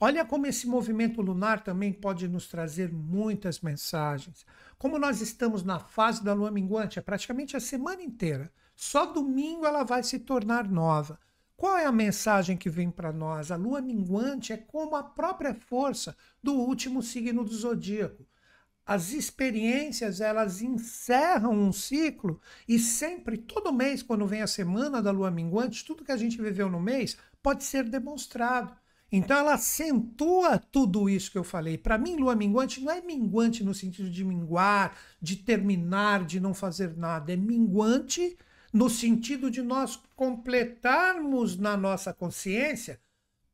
[0.04, 4.44] Olha como esse movimento lunar também pode nos trazer muitas mensagens.
[4.76, 8.52] Como nós estamos na fase da lua minguante, é praticamente a semana inteira.
[8.74, 11.20] Só domingo ela vai se tornar nova.
[11.56, 13.52] Qual é a mensagem que vem para nós?
[13.52, 18.26] A lua minguante é como a própria força do último signo do zodíaco.
[18.84, 25.12] As experiências, elas encerram um ciclo e sempre, todo mês, quando vem a semana da
[25.12, 28.81] lua minguante, tudo que a gente viveu no mês pode ser demonstrado.
[29.12, 31.76] Então ela acentua tudo isso que eu falei.
[31.76, 36.54] Para mim, lua minguante não é minguante no sentido de minguar, de terminar, de não
[36.54, 37.30] fazer nada.
[37.30, 38.36] É minguante
[38.72, 42.98] no sentido de nós completarmos na nossa consciência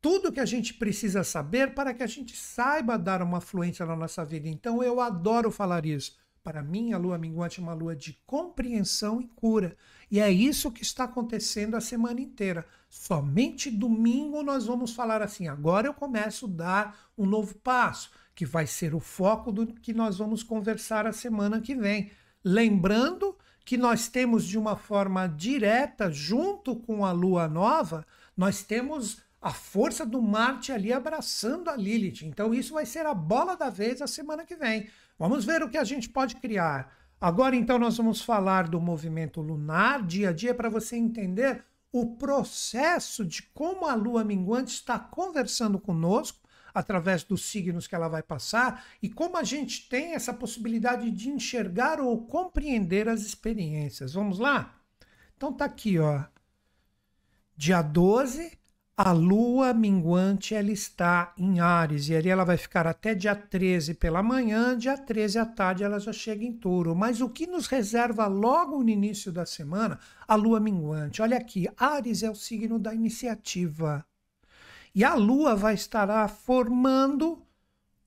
[0.00, 3.96] tudo que a gente precisa saber para que a gente saiba dar uma fluência na
[3.96, 4.48] nossa vida.
[4.48, 6.16] Então eu adoro falar isso.
[6.42, 9.76] Para mim, a lua minguante é uma lua de compreensão e cura.
[10.10, 12.64] E é isso que está acontecendo a semana inteira.
[12.88, 18.46] Somente domingo nós vamos falar assim: agora eu começo a dar um novo passo, que
[18.46, 22.10] vai ser o foco do que nós vamos conversar a semana que vem.
[22.42, 29.20] Lembrando que nós temos de uma forma direta, junto com a lua nova, nós temos
[29.42, 32.24] a força do Marte ali abraçando a Lilith.
[32.24, 34.88] Então, isso vai ser a bola da vez a semana que vem.
[35.18, 36.96] Vamos ver o que a gente pode criar.
[37.20, 42.16] Agora, então, nós vamos falar do movimento lunar dia a dia para você entender o
[42.16, 48.22] processo de como a lua minguante está conversando conosco através dos signos que ela vai
[48.22, 54.12] passar e como a gente tem essa possibilidade de enxergar ou compreender as experiências.
[54.12, 54.78] Vamos lá?
[55.36, 56.24] Então tá aqui, ó.
[57.56, 58.57] Dia 12,
[59.00, 63.94] a lua minguante ela está em Ares e ali ela vai ficar até dia 13
[63.94, 66.96] pela manhã, dia 13 à tarde ela já chega em Touro.
[66.96, 70.00] Mas o que nos reserva logo no início da semana?
[70.26, 71.22] A lua minguante.
[71.22, 74.04] Olha aqui, Ares é o signo da iniciativa.
[74.92, 77.40] E a lua vai estar formando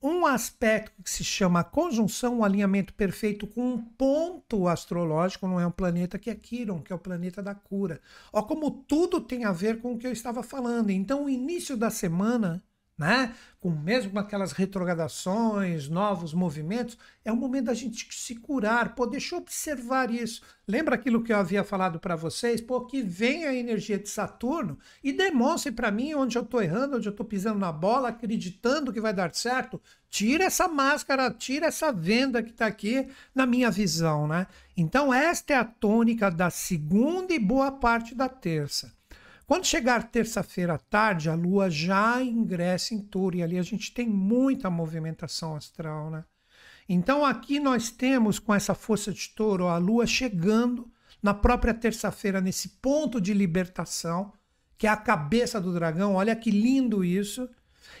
[0.02, 5.66] um aspecto que se chama conjunção, um alinhamento perfeito com um ponto astrológico, não é
[5.66, 8.00] um planeta que é Quiron, que é o planeta da cura.
[8.32, 10.90] Ó, como tudo tem a ver com o que eu estava falando.
[10.90, 12.62] Então, o início da semana
[12.98, 13.34] né?
[13.62, 18.96] com mesmo aquelas retrogradações, novos movimentos, é o momento da gente se curar.
[18.96, 20.42] Pô, deixa eu observar isso.
[20.66, 22.60] Lembra aquilo que eu havia falado para vocês?
[22.60, 26.96] Pô, que vem a energia de Saturno e demonstre para mim onde eu estou errando,
[26.96, 29.80] onde eu estou pisando na bola, acreditando que vai dar certo.
[30.10, 34.48] Tira essa máscara, tira essa venda que está aqui na minha visão, né?
[34.76, 38.92] Então, esta é a tônica da segunda e boa parte da terça.
[39.52, 43.92] Quando chegar terça-feira à tarde, a Lua já ingressa em touro e ali a gente
[43.92, 46.24] tem muita movimentação astral, né?
[46.88, 50.90] Então aqui nós temos com essa força de touro a Lua chegando
[51.22, 54.32] na própria terça-feira nesse ponto de libertação,
[54.78, 56.14] que é a cabeça do dragão.
[56.14, 57.46] Olha que lindo isso.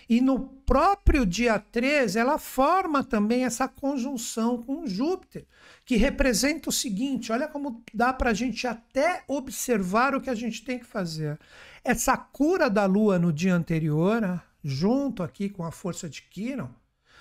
[0.08, 0.40] E no
[0.72, 5.44] próprio dia 13, ela forma também essa conjunção com Júpiter,
[5.84, 10.34] que representa o seguinte: olha como dá para a gente até observar o que a
[10.34, 11.38] gente tem que fazer.
[11.84, 16.70] Essa cura da Lua no dia anterior, né, junto aqui com a força de Quiron,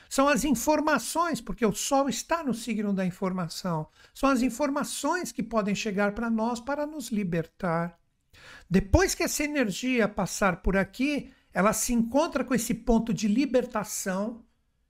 [0.10, 3.86] são as informações, porque o Sol está no signo da informação.
[4.14, 8.00] São as informações que podem chegar para nós para nos libertar.
[8.70, 14.44] Depois que essa energia passar por aqui, ela se encontra com esse ponto de libertação,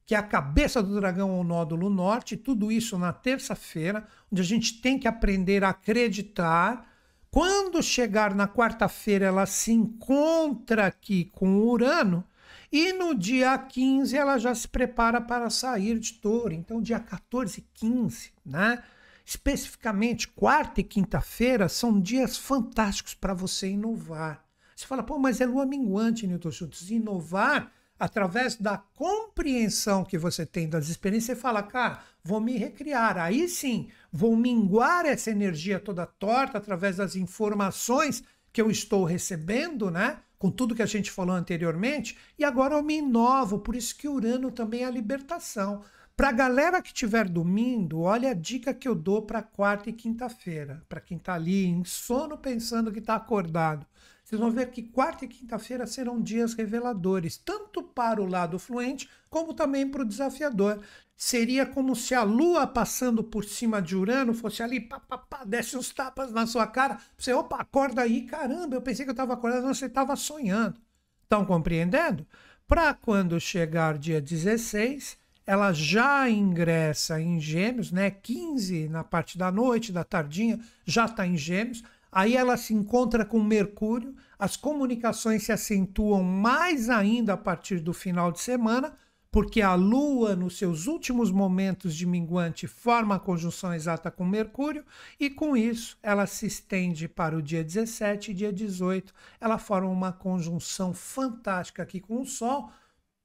[0.06, 4.46] que é a cabeça do dragão ou nódulo norte, tudo isso na terça-feira, onde a
[4.46, 6.90] gente tem que aprender a acreditar.
[7.30, 12.26] Quando chegar na quarta-feira, ela se encontra aqui com Urano,
[12.72, 16.54] E no dia 15 ela já se prepara para sair de touro.
[16.54, 18.82] Então, dia 14 e 15, né?
[19.26, 24.44] Especificamente, quarta e quinta-feira são dias fantásticos para você inovar.
[24.82, 26.90] Você fala, pô, mas é lua minguante, Newton Schultz.
[26.90, 33.18] Inovar através da compreensão que você tem das experiências, você fala, cara, vou me recriar.
[33.18, 39.92] Aí sim, vou minguar essa energia toda torta através das informações que eu estou recebendo,
[39.92, 40.18] né?
[40.40, 44.08] com tudo que a gente falou anteriormente, e agora eu me inovo, por isso que
[44.08, 45.84] Urano também é a libertação.
[46.18, 49.94] Para a galera que estiver dormindo, olha a dica que eu dou para quarta e
[49.94, 50.84] quinta-feira.
[50.90, 53.86] Para quem está ali em sono pensando que está acordado.
[54.32, 59.10] Vocês vão ver que quarta e quinta-feira serão dias reveladores, tanto para o lado fluente,
[59.30, 60.82] como também para o desafiador.
[61.18, 65.44] Seria como se a Lua passando por cima de Urano fosse ali, pá, pá, pá,
[65.44, 66.98] desce uns tapas na sua cara.
[67.18, 70.80] Você, opa, acorda aí, caramba, eu pensei que eu estava acordando, você estava sonhando.
[71.24, 72.26] Estão compreendendo?
[72.66, 78.10] Para quando chegar dia 16, ela já ingressa em Gêmeos, né?
[78.10, 81.84] 15 na parte da noite, da tardinha, já está em Gêmeos.
[82.12, 87.94] Aí ela se encontra com Mercúrio, as comunicações se acentuam mais ainda a partir do
[87.94, 88.98] final de semana
[89.32, 94.84] porque a Lua, nos seus últimos momentos de minguante, forma a conjunção exata com Mercúrio,
[95.18, 99.14] e com isso ela se estende para o dia 17 e dia 18.
[99.40, 102.70] Ela forma uma conjunção fantástica aqui com o Sol,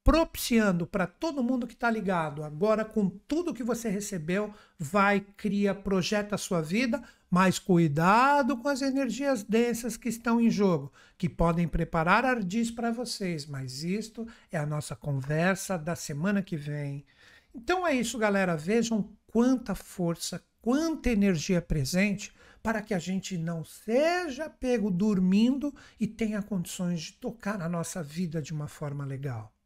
[0.07, 5.75] propiciando para todo mundo que está ligado, agora com tudo que você recebeu, vai, cria,
[5.75, 11.27] projeta a sua vida, mas cuidado com as energias densas que estão em jogo, que
[11.27, 17.05] podem preparar ardis para vocês, mas isto é a nossa conversa da semana que vem.
[17.53, 18.55] Então é isso, galera.
[18.55, 22.31] Vejam quanta força, quanta energia presente
[22.63, 28.01] para que a gente não seja pego dormindo e tenha condições de tocar na nossa
[28.01, 29.56] vida de uma forma legal.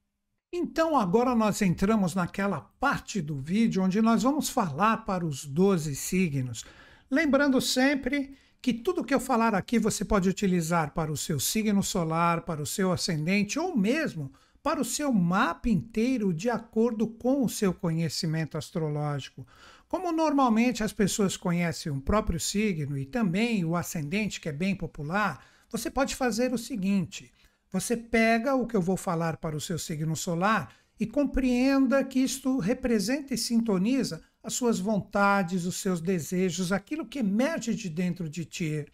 [0.53, 5.95] Então agora nós entramos naquela parte do vídeo onde nós vamos falar para os 12
[5.95, 6.65] signos.
[7.09, 11.81] Lembrando sempre que tudo que eu falar aqui você pode utilizar para o seu signo
[11.81, 14.29] solar, para o seu ascendente ou mesmo
[14.61, 19.47] para o seu mapa inteiro de acordo com o seu conhecimento astrológico.
[19.87, 24.75] Como normalmente as pessoas conhecem o próprio signo e também o ascendente, que é bem
[24.75, 27.31] popular, você pode fazer o seguinte:
[27.71, 32.19] você pega o que eu vou falar para o seu signo solar e compreenda que
[32.19, 38.29] isto representa e sintoniza as suas vontades, os seus desejos, aquilo que emerge de dentro
[38.29, 38.85] de ti.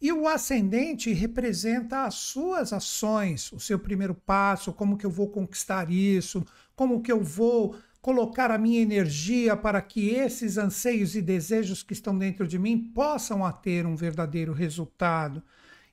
[0.00, 5.28] E o ascendente representa as suas ações, o seu primeiro passo, como que eu vou
[5.28, 11.20] conquistar isso, como que eu vou colocar a minha energia para que esses anseios e
[11.20, 15.42] desejos que estão dentro de mim possam ter um verdadeiro resultado.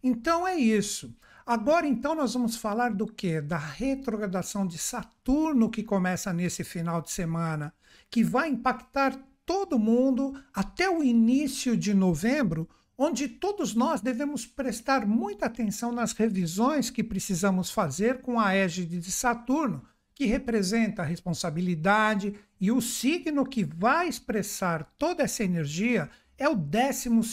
[0.01, 1.13] Então é isso.
[1.47, 3.39] Agora, então, nós vamos falar do que?
[3.39, 7.73] Da retrogradação de Saturno que começa nesse final de semana,
[8.11, 15.07] que vai impactar todo mundo até o início de novembro, onde todos nós devemos prestar
[15.07, 19.81] muita atenção nas revisões que precisamos fazer com a égide de Saturno,
[20.13, 26.55] que representa a responsabilidade e o signo que vai expressar toda essa energia é o
[26.55, 27.23] 12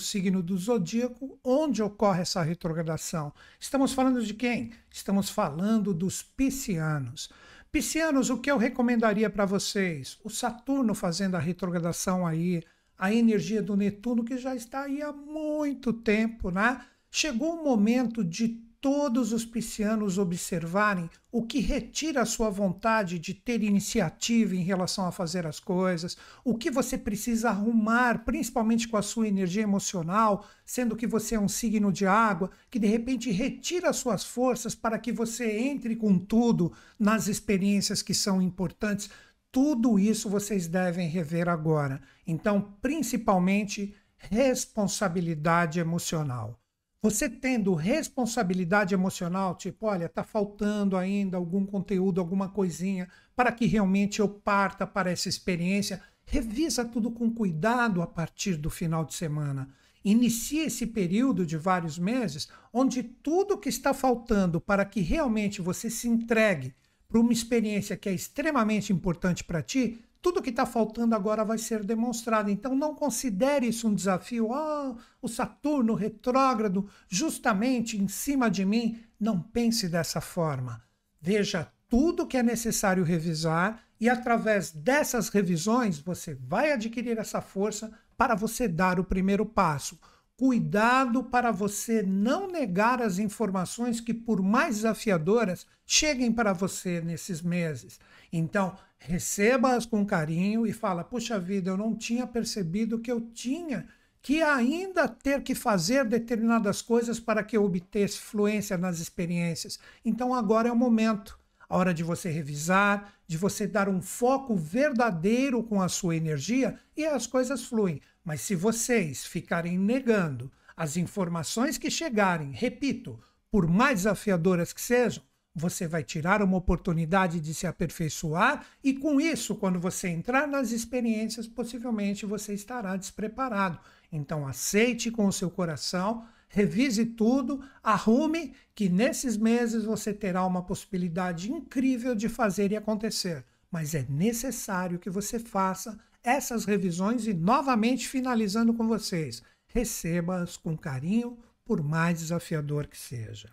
[0.00, 3.32] signo do zodíaco onde ocorre essa retrogradação.
[3.58, 4.72] Estamos falando de quem?
[4.90, 7.30] Estamos falando dos piscianos.
[7.70, 10.18] Piscianos, o que eu recomendaria para vocês?
[10.24, 12.64] O Saturno fazendo a retrogradação aí,
[12.98, 16.84] a energia do Netuno que já está aí há muito tempo, né?
[17.08, 23.34] Chegou o momento de todos os piscianos observarem o que retira a sua vontade de
[23.34, 28.96] ter iniciativa em relação a fazer as coisas, o que você precisa arrumar, principalmente com
[28.96, 33.30] a sua energia emocional, sendo que você é um signo de água, que de repente
[33.30, 39.10] retira as suas forças para que você entre com tudo nas experiências que são importantes.
[39.52, 42.00] Tudo isso vocês devem rever agora.
[42.26, 46.59] Então, principalmente, responsabilidade emocional.
[47.02, 53.64] Você tendo responsabilidade emocional, tipo, olha, está faltando ainda algum conteúdo, alguma coisinha, para que
[53.64, 59.14] realmente eu parta para essa experiência, revisa tudo com cuidado a partir do final de
[59.14, 59.70] semana.
[60.04, 65.88] Inicie esse período de vários meses, onde tudo que está faltando para que realmente você
[65.88, 66.74] se entregue
[67.08, 71.58] para uma experiência que é extremamente importante para ti, tudo que está faltando agora vai
[71.58, 72.50] ser demonstrado.
[72.50, 74.52] Então não considere isso um desafio.
[74.52, 79.00] Ah, o Saturno retrógrado justamente em cima de mim.
[79.18, 80.82] Não pense dessa forma.
[81.20, 87.90] Veja tudo que é necessário revisar e através dessas revisões você vai adquirir essa força
[88.16, 89.98] para você dar o primeiro passo.
[90.40, 97.42] Cuidado para você não negar as informações que, por mais desafiadoras, cheguem para você nesses
[97.42, 98.00] meses.
[98.32, 103.86] Então, receba-as com carinho e fala: puxa vida, eu não tinha percebido que eu tinha
[104.22, 109.78] que ainda ter que fazer determinadas coisas para que eu obtesse fluência nas experiências.
[110.02, 111.38] Então, agora é o momento
[111.70, 116.76] a hora de você revisar, de você dar um foco verdadeiro com a sua energia
[116.96, 118.00] e as coisas fluem.
[118.30, 123.18] Mas se vocês ficarem negando as informações que chegarem, repito,
[123.50, 125.20] por mais desafiadoras que sejam,
[125.52, 130.70] você vai tirar uma oportunidade de se aperfeiçoar e com isso, quando você entrar nas
[130.70, 133.80] experiências, possivelmente você estará despreparado.
[134.12, 140.62] Então aceite com o seu coração revise tudo, arrume, que nesses meses você terá uma
[140.62, 143.44] possibilidade incrível de fazer e acontecer.
[143.72, 150.76] Mas é necessário que você faça essas revisões e, novamente, finalizando com vocês, receba-as com
[150.76, 153.48] carinho, por mais desafiador que seja.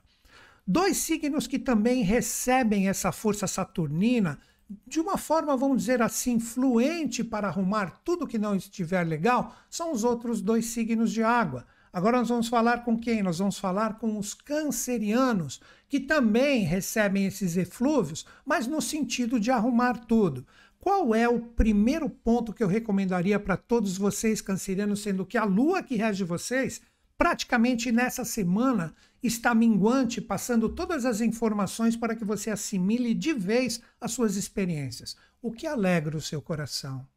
[0.65, 4.39] Dois signos que também recebem essa força saturnina
[4.86, 9.91] de uma forma, vamos dizer assim, fluente para arrumar tudo que não estiver legal, são
[9.91, 11.65] os outros dois signos de água.
[11.93, 13.24] Agora nós vamos falar com quem?
[13.24, 19.49] Nós vamos falar com os cancerianos, que também recebem esses eflúvios, mas no sentido de
[19.49, 20.45] arrumar tudo.
[20.80, 25.43] Qual é o primeiro ponto que eu recomendaria para todos vocês cancerianos, sendo que a
[25.43, 26.82] lua que rege vocês,
[27.17, 33.82] praticamente nessa semana, está minguante, passando todas as informações para que você assimile de vez
[33.99, 35.15] as suas experiências.
[35.41, 37.07] O que alegra o seu coração?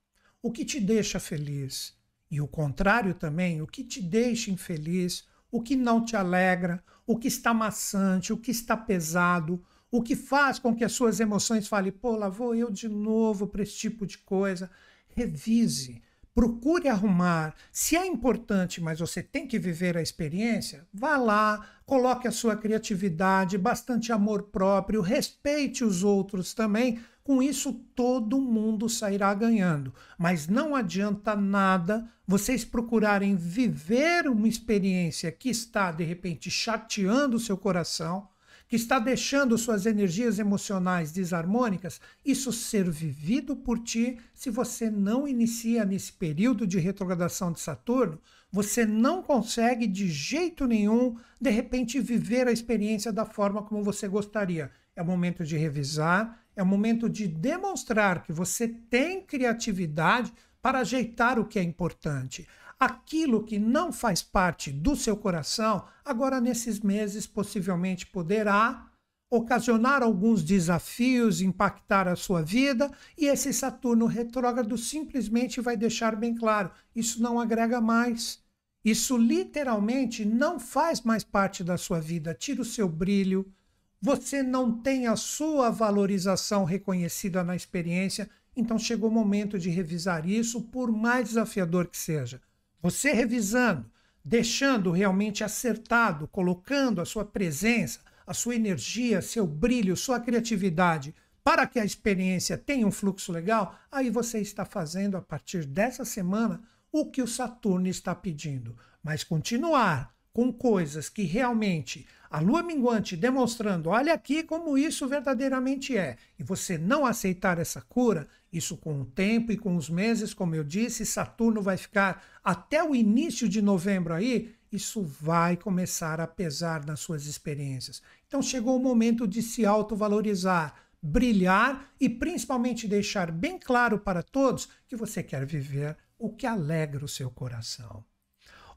[0.42, 1.94] O que te deixa feliz?
[2.30, 7.18] E o contrário também, o que te deixa infeliz, o que não te alegra, o
[7.18, 11.66] que está maçante, o que está pesado, o que faz com que as suas emoções
[11.66, 14.70] falem, pô, lá vou eu de novo para esse tipo de coisa.
[15.08, 16.00] Revise,
[16.34, 17.54] procure arrumar.
[17.72, 22.56] Se é importante, mas você tem que viver a experiência, vá lá, coloque a sua
[22.56, 29.94] criatividade, bastante amor próprio, respeite os outros também, com isso, todo mundo sairá ganhando.
[30.18, 37.40] Mas não adianta nada vocês procurarem viver uma experiência que está, de repente, chateando o
[37.40, 38.28] seu coração,
[38.70, 45.26] que está deixando suas energias emocionais desarmônicas, isso ser vivido por ti se você não
[45.26, 48.20] inicia nesse período de retrogradação de Saturno,
[48.52, 54.06] você não consegue de jeito nenhum, de repente, viver a experiência da forma como você
[54.06, 54.70] gostaria.
[54.94, 60.78] É o momento de revisar, é o momento de demonstrar que você tem criatividade para
[60.78, 62.46] ajeitar o que é importante.
[62.80, 68.90] Aquilo que não faz parte do seu coração, agora nesses meses possivelmente poderá
[69.30, 76.34] ocasionar alguns desafios, impactar a sua vida, e esse Saturno retrógrado simplesmente vai deixar bem
[76.34, 78.42] claro: isso não agrega mais.
[78.82, 83.52] Isso literalmente não faz mais parte da sua vida, tira o seu brilho,
[84.00, 88.26] você não tem a sua valorização reconhecida na experiência,
[88.56, 92.40] então chegou o momento de revisar isso, por mais desafiador que seja.
[92.82, 93.90] Você revisando,
[94.24, 101.66] deixando realmente acertado, colocando a sua presença, a sua energia, seu brilho, sua criatividade para
[101.66, 106.62] que a experiência tenha um fluxo legal, aí você está fazendo a partir dessa semana
[106.92, 108.76] o que o Saturno está pedindo.
[109.02, 115.96] Mas continuar com coisas que realmente a lua minguante demonstrando, olha aqui como isso verdadeiramente
[115.96, 120.32] é, e você não aceitar essa cura, isso com o tempo e com os meses,
[120.32, 126.20] como eu disse, Saturno vai ficar até o início de novembro aí, isso vai começar
[126.20, 128.00] a pesar nas suas experiências.
[128.28, 134.68] Então chegou o momento de se autovalorizar, brilhar e principalmente deixar bem claro para todos
[134.86, 138.04] que você quer viver o que alegra o seu coração.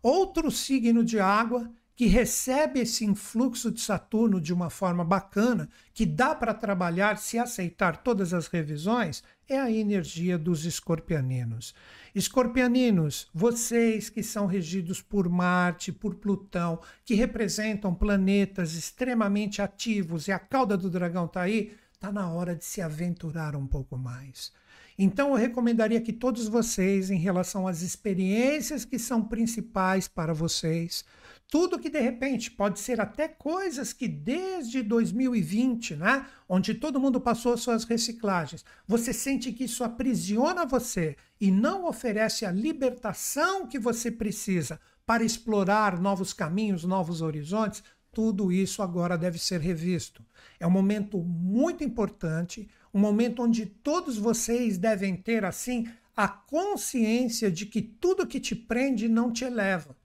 [0.04, 6.06] Outro signo de água que recebe esse influxo de Saturno de uma forma bacana, que
[6.06, 11.74] dá para trabalhar se aceitar todas as revisões, é a energia dos escorpianinos.
[12.14, 20.34] Escorpianinos, vocês que são regidos por Marte, por Plutão, que representam planetas extremamente ativos e
[20.34, 24.51] a cauda do dragão está aí, está na hora de se aventurar um pouco mais.
[24.98, 31.04] Então eu recomendaria que todos vocês, em relação às experiências que são principais para vocês,
[31.48, 37.22] tudo que de repente pode ser até coisas que desde 2020, né, onde todo mundo
[37.22, 43.78] passou suas reciclagens, você sente que isso aprisiona você e não oferece a libertação que
[43.78, 50.24] você precisa para explorar novos caminhos, novos horizontes, tudo isso agora deve ser revisto.
[50.60, 57.52] É um momento muito importante, um momento onde todos vocês devem ter assim a consciência
[57.52, 59.96] de que tudo que te prende não te eleva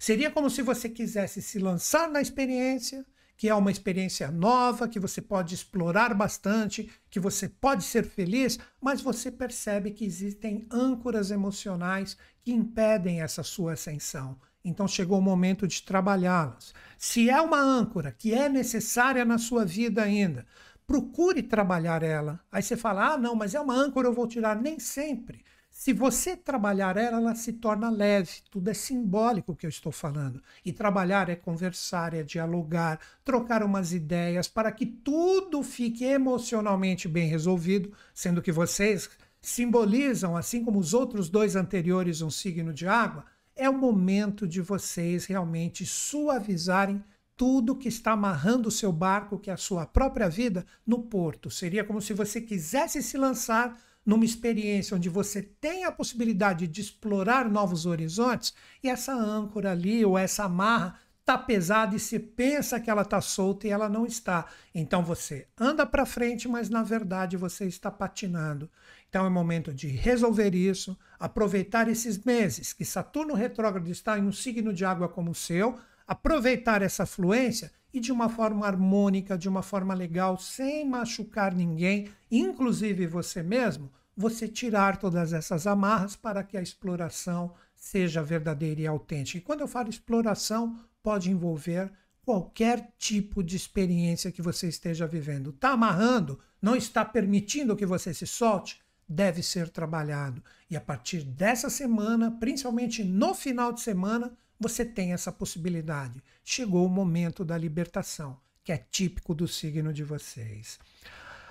[0.00, 3.04] Seria como se você quisesse se lançar na experiência,
[3.36, 8.58] que é uma experiência nova, que você pode explorar bastante, que você pode ser feliz,
[8.80, 14.38] mas você percebe que existem âncoras emocionais que impedem essa sua ascensão.
[14.64, 16.72] Então chegou o momento de trabalhá-las.
[16.96, 20.46] Se é uma âncora que é necessária na sua vida ainda,
[20.90, 22.40] procure trabalhar ela.
[22.50, 24.60] Aí você fala: ah, não, mas é uma âncora, eu vou tirar.
[24.60, 25.44] Nem sempre.
[25.70, 28.42] Se você trabalhar ela, ela se torna leve.
[28.50, 30.42] Tudo é simbólico que eu estou falando.
[30.64, 37.28] E trabalhar é conversar, é dialogar, trocar umas ideias para que tudo fique emocionalmente bem
[37.28, 39.08] resolvido, sendo que vocês
[39.40, 43.24] simbolizam, assim como os outros dois anteriores, um signo de água.
[43.54, 47.00] É o momento de vocês realmente suavizarem
[47.40, 51.50] tudo que está amarrando o seu barco, que é a sua própria vida, no porto.
[51.50, 56.82] Seria como se você quisesse se lançar numa experiência onde você tem a possibilidade de
[56.82, 62.78] explorar novos horizontes e essa âncora ali ou essa amarra está pesada e se pensa
[62.78, 64.44] que ela está solta e ela não está.
[64.74, 68.70] Então você anda para frente, mas na verdade você está patinando.
[69.08, 74.32] Então é momento de resolver isso, aproveitar esses meses que Saturno retrógrado está em um
[74.32, 75.78] signo de água como o seu,
[76.10, 82.10] aproveitar essa fluência e de uma forma harmônica, de uma forma legal, sem machucar ninguém,
[82.28, 88.88] inclusive você mesmo, você tirar todas essas amarras para que a exploração seja verdadeira e
[88.88, 89.38] autêntica.
[89.38, 91.92] E quando eu falo exploração, pode envolver
[92.24, 95.50] qualquer tipo de experiência que você esteja vivendo.
[95.50, 100.42] Está amarrando, não está permitindo que você se solte, deve ser trabalhado.
[100.68, 106.22] E a partir dessa semana, principalmente no final de semana, você tem essa possibilidade.
[106.44, 110.78] Chegou o momento da libertação, que é típico do signo de vocês.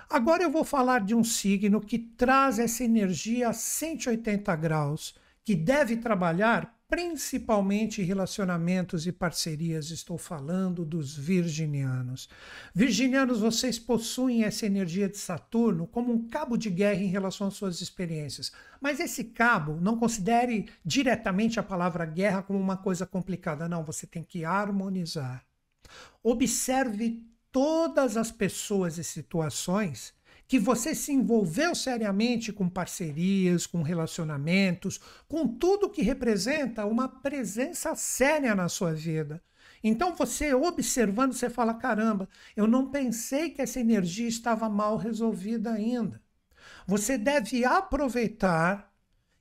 [0.08, 5.56] Agora eu vou falar de um signo que traz essa energia a 180 graus, que
[5.56, 9.92] deve trabalhar principalmente relacionamentos e parcerias.
[9.92, 12.28] Estou falando dos virginianos.
[12.74, 17.54] Virginianos, vocês possuem essa energia de Saturno como um cabo de guerra em relação às
[17.54, 18.52] suas experiências.
[18.82, 23.70] Mas esse cabo, não considere diretamente a palavra guerra como uma coisa complicada.
[23.70, 25.46] Não, você tem que harmonizar.
[26.24, 30.14] Observe todas as pessoas e situações
[30.50, 37.96] que você se envolveu seriamente com parcerias, com relacionamentos, com tudo que representa uma presença
[37.96, 39.44] séria na sua vida.
[39.84, 42.28] Então você observando, você fala: caramba,
[42.58, 46.20] eu não pensei que essa energia estava mal resolvida ainda.
[46.88, 48.92] Você deve aproveitar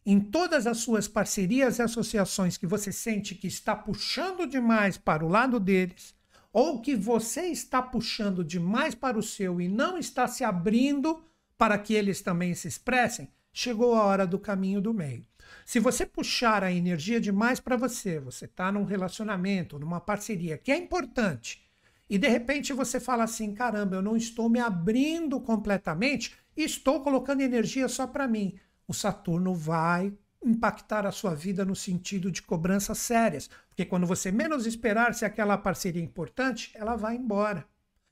[0.04, 5.24] em todas as suas parcerias e associações que você sente que está puxando demais para
[5.24, 6.14] o lado deles,
[6.58, 11.22] ou que você está puxando demais para o seu e não está se abrindo
[11.56, 15.24] para que eles também se expressem, chegou a hora do caminho do meio.
[15.64, 20.72] Se você puxar a energia demais para você, você está num relacionamento, numa parceria que
[20.72, 21.62] é importante,
[22.10, 27.40] e de repente você fala assim: caramba, eu não estou me abrindo completamente estou colocando
[27.40, 28.58] energia só para mim.
[28.88, 30.12] O Saturno vai
[30.44, 33.48] impactar a sua vida no sentido de cobranças sérias.
[33.78, 37.64] Porque quando você menos esperar se aquela parceria é importante, ela vai embora.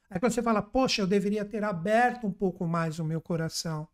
[0.09, 3.89] Aí quando você fala, poxa, eu deveria ter aberto um pouco mais o meu coração.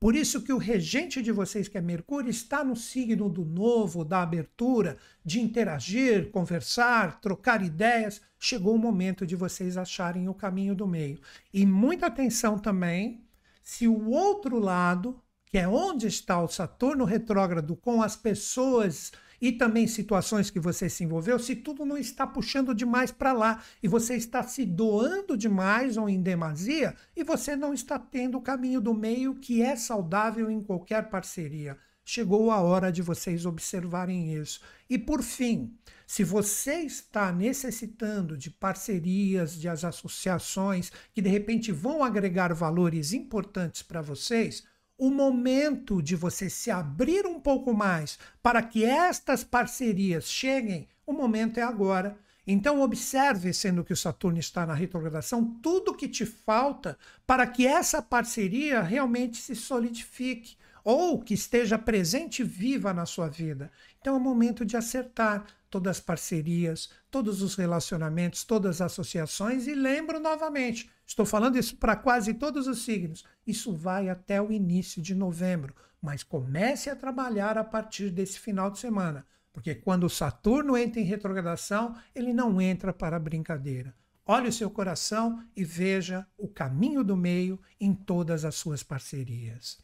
[0.00, 4.06] Por isso que o regente de vocês, que é Mercúrio, está no signo do novo,
[4.06, 8.22] da abertura, de interagir, conversar, trocar ideias.
[8.38, 11.20] Chegou o momento de vocês acharem o caminho do meio.
[11.52, 13.22] E muita atenção também
[13.62, 19.50] se o outro lado que é onde está o Saturno retrógrado com as pessoas e
[19.50, 23.88] também situações que você se envolveu, se tudo não está puxando demais para lá e
[23.88, 28.80] você está se doando demais ou em demasia e você não está tendo o caminho
[28.80, 31.76] do meio que é saudável em qualquer parceria.
[32.04, 34.60] Chegou a hora de vocês observarem isso.
[34.88, 35.76] E por fim,
[36.06, 43.12] se você está necessitando de parcerias, de as associações que de repente vão agregar valores
[43.12, 44.64] importantes para vocês,
[45.02, 51.12] o momento de você se abrir um pouco mais para que estas parcerias cheguem, o
[51.12, 52.16] momento é agora.
[52.46, 56.96] Então, observe, sendo que o Saturno está na retrogradação, tudo que te falta
[57.26, 63.26] para que essa parceria realmente se solidifique ou que esteja presente e viva na sua
[63.26, 63.72] vida.
[64.00, 69.66] Então, é o momento de acertar todas as parcerias, todos os relacionamentos, todas as associações.
[69.66, 73.24] E lembro novamente: Estou falando isso para quase todos os signos.
[73.46, 78.70] Isso vai até o início de novembro, mas comece a trabalhar a partir desse final
[78.70, 83.94] de semana, porque quando Saturno entra em retrogradação, ele não entra para brincadeira.
[84.24, 89.78] Olhe o seu coração e veja o caminho do meio em todas as suas parcerias.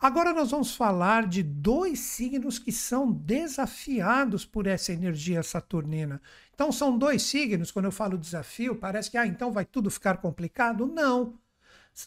[0.00, 6.20] Agora nós vamos falar de dois signos que são desafiados por essa energia saturnina.
[6.52, 10.16] Então são dois signos, quando eu falo desafio, parece que ah, então vai tudo ficar
[10.16, 10.86] complicado.
[10.86, 11.38] Não.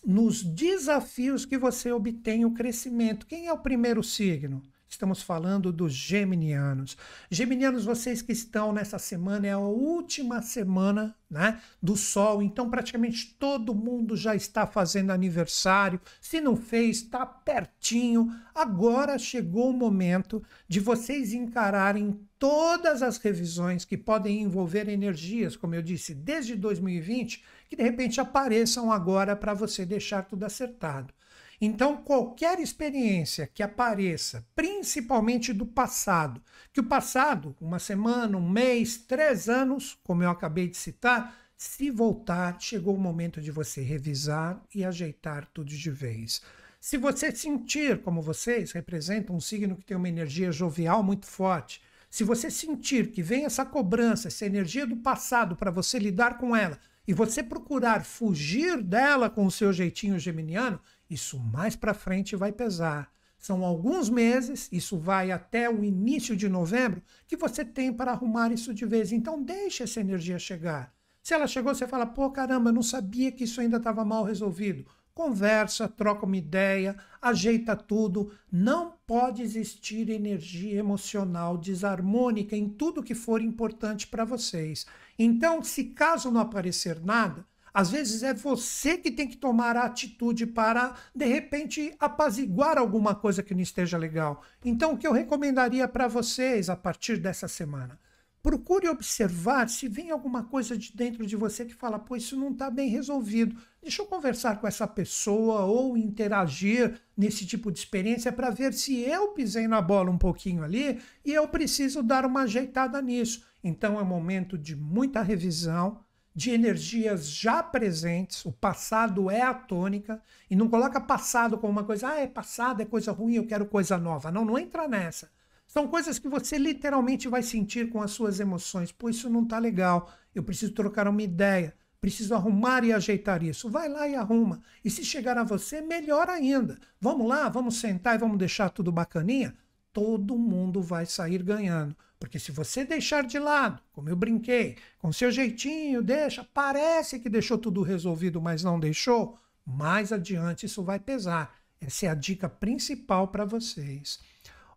[0.04, 3.26] Nos desafios que você obtém o crescimento.
[3.26, 4.62] Quem é o primeiro signo?
[4.88, 6.96] Estamos falando dos geminianos.
[7.30, 13.36] Geminianos, vocês que estão nessa semana, é a última semana né, do Sol, então praticamente
[13.38, 16.00] todo mundo já está fazendo aniversário.
[16.22, 18.34] Se não fez, está pertinho.
[18.54, 25.74] Agora chegou o momento de vocês encararem todas as revisões que podem envolver energias, como
[25.74, 31.14] eu disse, desde 2020, que de repente apareçam agora para você deixar tudo acertado.
[31.60, 36.42] Então, qualquer experiência que apareça, principalmente do passado,
[36.74, 41.90] que o passado, uma semana, um mês, três anos, como eu acabei de citar, se
[41.90, 46.42] voltar, chegou o momento de você revisar e ajeitar tudo de vez.
[46.82, 51.82] Se você sentir, como vocês representam um signo que tem uma energia jovial muito forte,
[52.10, 56.56] se você sentir que vem essa cobrança, essa energia do passado para você lidar com
[56.56, 60.80] ela, e você procurar fugir dela com o seu jeitinho geminiano,
[61.10, 63.12] isso mais para frente vai pesar.
[63.38, 68.52] São alguns meses, isso vai até o início de novembro, que você tem para arrumar
[68.52, 69.12] isso de vez.
[69.12, 70.94] Então, deixe essa energia chegar.
[71.22, 74.24] Se ela chegou, você fala: pô, caramba, eu não sabia que isso ainda estava mal
[74.24, 74.86] resolvido.
[75.14, 78.32] Conversa, troca uma ideia, ajeita tudo.
[78.52, 84.86] Não pode existir energia emocional desarmônica em tudo que for importante para vocês.
[85.18, 87.46] Então, se caso não aparecer nada,
[87.76, 93.14] às vezes é você que tem que tomar a atitude para, de repente, apaziguar alguma
[93.14, 94.42] coisa que não esteja legal.
[94.64, 98.00] Então, o que eu recomendaria para vocês a partir dessa semana?
[98.42, 102.52] Procure observar se vem alguma coisa de dentro de você que fala, pô, isso não
[102.52, 103.58] está bem resolvido.
[103.82, 109.02] Deixa eu conversar com essa pessoa ou interagir nesse tipo de experiência para ver se
[109.02, 113.44] eu pisei na bola um pouquinho ali e eu preciso dar uma ajeitada nisso.
[113.62, 116.05] Então é um momento de muita revisão,
[116.36, 121.86] de energias já presentes, o passado é a tônica, e não coloca passado como uma
[121.86, 124.30] coisa, ah, é passado, é coisa ruim, eu quero coisa nova.
[124.30, 125.32] Não, não entra nessa.
[125.66, 128.92] São coisas que você literalmente vai sentir com as suas emoções.
[128.92, 133.70] Pô, isso não tá legal, eu preciso trocar uma ideia, preciso arrumar e ajeitar isso.
[133.70, 134.62] Vai lá e arruma.
[134.84, 136.78] E se chegar a você, melhor ainda.
[137.00, 139.56] Vamos lá, vamos sentar e vamos deixar tudo bacaninha?
[139.94, 141.96] Todo mundo vai sair ganhando.
[142.26, 147.30] Porque se você deixar de lado, como eu brinquei, com seu jeitinho, deixa, parece que
[147.30, 151.56] deixou tudo resolvido, mas não deixou, mais adiante isso vai pesar.
[151.80, 154.20] Essa é a dica principal para vocês.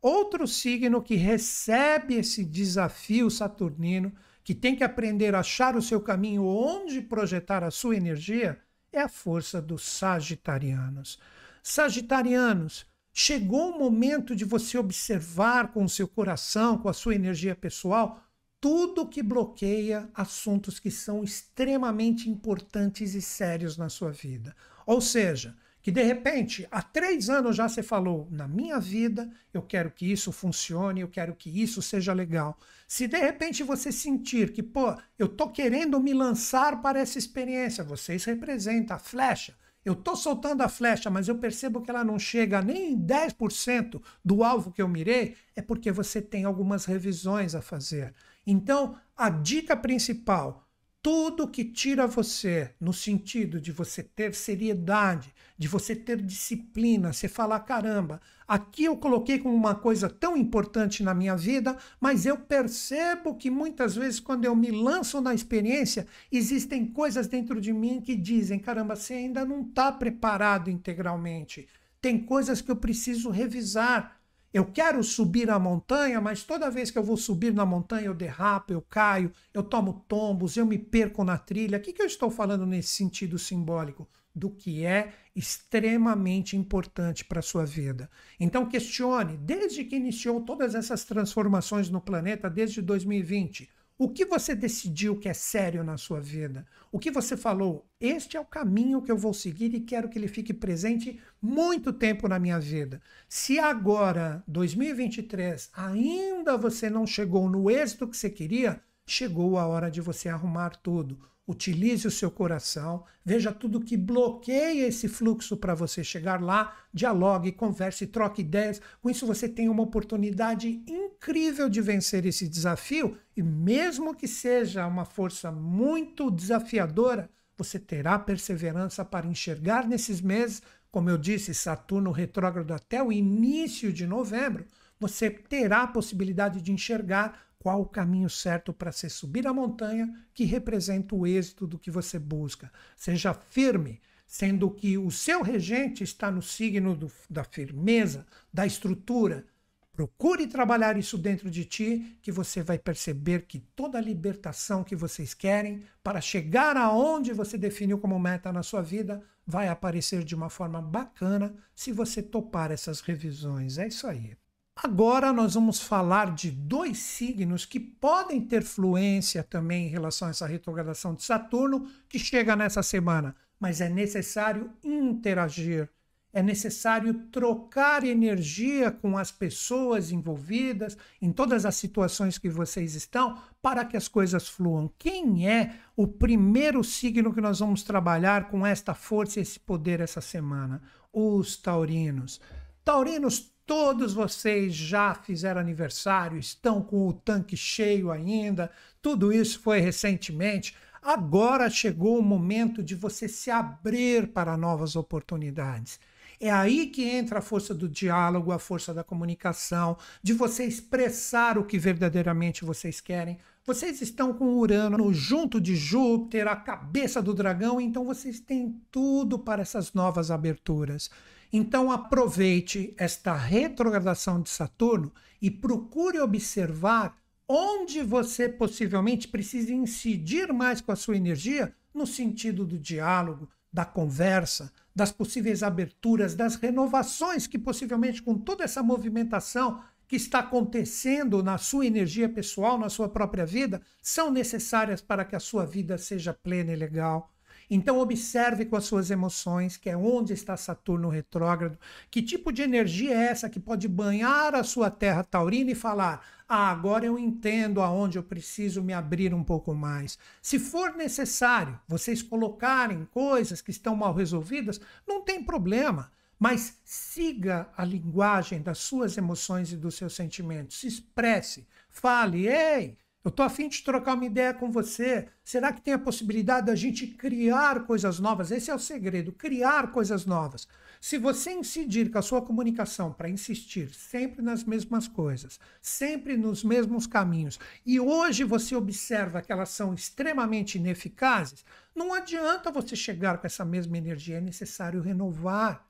[0.03, 4.13] Outro signo que recebe esse desafio saturnino,
[4.45, 8.59] que tem que aprender a achar o seu caminho onde projetar a sua energia,
[8.93, 11.19] é a força dos sagitarianos.
[11.63, 12.85] Sagitarianos,
[13.21, 18.23] Chegou o momento de você observar com o seu coração, com a sua energia pessoal,
[18.61, 24.55] tudo que bloqueia assuntos que são extremamente importantes e sérios na sua vida.
[24.87, 29.63] Ou seja, que de repente, há três anos já você falou, na minha vida, eu
[29.63, 32.57] quero que isso funcione, eu quero que isso seja legal.
[32.87, 37.83] Se de repente você sentir que, pô, eu tô querendo me lançar para essa experiência,
[37.83, 39.57] vocês representam a flecha
[39.89, 44.03] eu estou soltando a flecha, mas eu percebo que ela não chega nem em 10%
[44.23, 48.15] do alvo que eu mirei, é porque você tem algumas revisões a fazer.
[48.47, 50.68] Então, a dica principal
[51.03, 57.29] tudo que tira você no sentido de você ter seriedade, de você ter disciplina, você
[57.29, 62.37] falar: caramba, aqui eu coloquei como uma coisa tão importante na minha vida, mas eu
[62.37, 68.01] percebo que muitas vezes, quando eu me lanço na experiência, existem coisas dentro de mim
[68.01, 71.69] que dizem: caramba, você ainda não está preparado integralmente.
[72.01, 74.18] Tem coisas que eu preciso revisar
[74.53, 78.15] eu quero subir a montanha, mas toda vez que eu vou subir na montanha eu
[78.15, 81.79] derrapo, eu caio, eu tomo tombos, eu me perco na trilha.
[81.79, 84.09] O que, que eu estou falando nesse sentido simbólico?
[84.35, 88.09] Do que é extremamente importante para a sua vida.
[88.39, 93.69] Então questione, desde que iniciou todas essas transformações no planeta, desde 2020,
[93.99, 96.65] o que você decidiu que é sério na sua vida?
[96.93, 97.85] O que você falou?
[98.01, 101.93] Este é o caminho que eu vou seguir e quero que ele fique presente muito
[101.93, 103.03] tempo na minha vida.
[103.29, 109.91] Se agora, 2023, ainda você não chegou no êxito que você queria, chegou a hora
[109.91, 111.19] de você arrumar tudo
[111.49, 117.53] utilize o seu coração, veja tudo que bloqueia esse fluxo para você chegar lá, dialogue,
[117.53, 118.83] converse, troque ideias.
[119.01, 124.87] Com isso você tem uma oportunidade incrível de vencer esse desafio e mesmo que seja
[124.87, 132.11] uma força muito desafiadora, você terá perseverança para enxergar nesses meses como eu disse, Saturno
[132.11, 134.65] retrógrado até o início de novembro,
[134.99, 140.13] você terá a possibilidade de enxergar qual o caminho certo para se subir a montanha
[140.33, 142.73] que representa o êxito do que você busca.
[142.97, 149.47] Seja firme, sendo que o seu regente está no signo do, da firmeza, da estrutura.
[149.93, 154.95] Procure trabalhar isso dentro de ti, que você vai perceber que toda a libertação que
[154.95, 160.37] vocês querem para chegar aonde você definiu como meta na sua vida vai aparecer de
[160.37, 163.79] uma forma bacana se você topar essas revisões.
[163.79, 164.37] É isso aí.
[164.81, 170.31] Agora nós vamos falar de dois signos que podem ter fluência também em relação a
[170.31, 175.89] essa retrogradação de Saturno que chega nessa semana, mas é necessário interagir,
[176.33, 183.37] é necessário trocar energia com as pessoas envolvidas em todas as situações que vocês estão
[183.61, 184.89] para que as coisas fluam.
[184.97, 189.99] Quem é o primeiro signo que nós vamos trabalhar com esta força e esse poder
[189.99, 190.81] essa semana?
[191.13, 192.41] Os taurinos.
[192.85, 198.71] Taurinos Todos vocês já fizeram aniversário, estão com o tanque cheio ainda,
[199.03, 200.75] tudo isso foi recentemente.
[201.03, 206.01] Agora chegou o momento de você se abrir para novas oportunidades.
[206.41, 211.59] É aí que entra a força do diálogo, a força da comunicação, de você expressar
[211.59, 213.37] o que verdadeiramente vocês querem.
[213.67, 219.39] Vocês estão com Urano junto de Júpiter, a cabeça do dragão, então vocês têm tudo
[219.39, 221.11] para essas novas aberturas.
[221.53, 227.17] Então aproveite esta retrogradação de Saturno e procure observar
[227.49, 233.85] onde você possivelmente precisa incidir mais com a sua energia no sentido do diálogo, da
[233.85, 241.43] conversa, das possíveis aberturas, das renovações que possivelmente com toda essa movimentação que está acontecendo
[241.43, 245.99] na sua energia pessoal, na sua própria vida, são necessárias para que a sua vida
[245.99, 247.31] seja plena e legal.
[247.71, 251.79] Então observe com as suas emoções, que é onde está Saturno retrógrado,
[252.11, 256.25] que tipo de energia é essa que pode banhar a sua terra taurina e falar:
[256.49, 260.19] "Ah, agora eu entendo aonde eu preciso me abrir um pouco mais".
[260.43, 266.11] Se for necessário vocês colocarem coisas que estão mal resolvidas, não tem problema.
[266.39, 270.79] Mas siga a linguagem das suas emoções e dos seus sentimentos.
[270.79, 271.67] Se expresse.
[271.91, 275.29] Fale, ei, eu estou afim de trocar uma ideia com você.
[275.45, 278.51] Será que tem a possibilidade da gente criar coisas novas?
[278.51, 280.69] Esse é o segredo, criar coisas novas.
[281.01, 286.65] Se você incidir com a sua comunicação para insistir sempre nas mesmas coisas, sempre nos
[286.65, 291.65] mesmos caminhos, e hoje você observa que elas são extremamente ineficazes,
[291.95, 295.88] não adianta você chegar com essa mesma energia, é necessário renovar.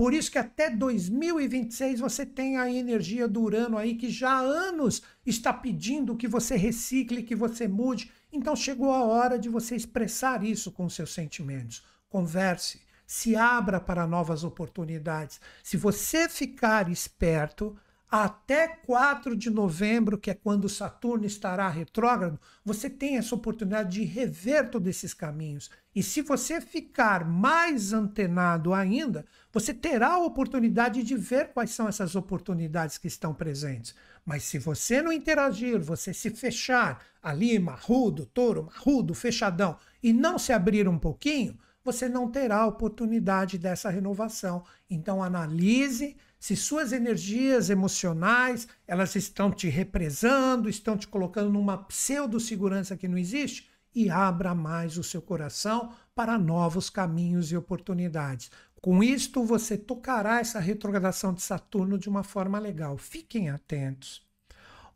[0.00, 4.40] Por isso que até 2026 você tem a energia do Urano aí que já há
[4.40, 8.10] anos está pedindo que você recicle, que você mude.
[8.32, 11.84] Então chegou a hora de você expressar isso com seus sentimentos.
[12.08, 15.38] Converse, se abra para novas oportunidades.
[15.62, 17.76] Se você ficar esperto,
[18.10, 24.04] até 4 de novembro, que é quando Saturno estará retrógrado, você tem essa oportunidade de
[24.04, 25.70] rever todos esses caminhos.
[25.94, 31.86] E se você ficar mais antenado ainda, você terá a oportunidade de ver quais são
[31.86, 33.94] essas oportunidades que estão presentes.
[34.24, 40.36] Mas se você não interagir, você se fechar ali, marrudo, touro, marrudo, fechadão, e não
[40.36, 44.64] se abrir um pouquinho, você não terá a oportunidade dessa renovação.
[44.88, 52.96] Então analise se suas energias emocionais elas estão te represando, estão te colocando numa pseudo-segurança
[52.96, 58.50] que não existe, e abra mais o seu coração para novos caminhos e oportunidades.
[58.80, 62.96] Com isto, você tocará essa retrogradação de Saturno de uma forma legal.
[62.96, 64.22] Fiquem atentos.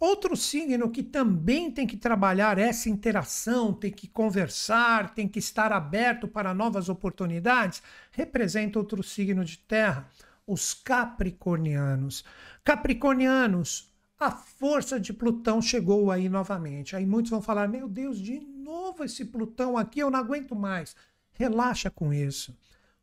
[0.00, 5.72] Outro signo que também tem que trabalhar essa interação, tem que conversar, tem que estar
[5.72, 10.08] aberto para novas oportunidades, representa outro signo de terra,
[10.46, 12.24] os capricornianos.
[12.62, 16.96] Capricornianos, a força de Plutão chegou aí novamente.
[16.96, 20.94] Aí muitos vão falar: meu Deus, de novo esse Plutão aqui, eu não aguento mais.
[21.32, 22.56] Relaxa com isso.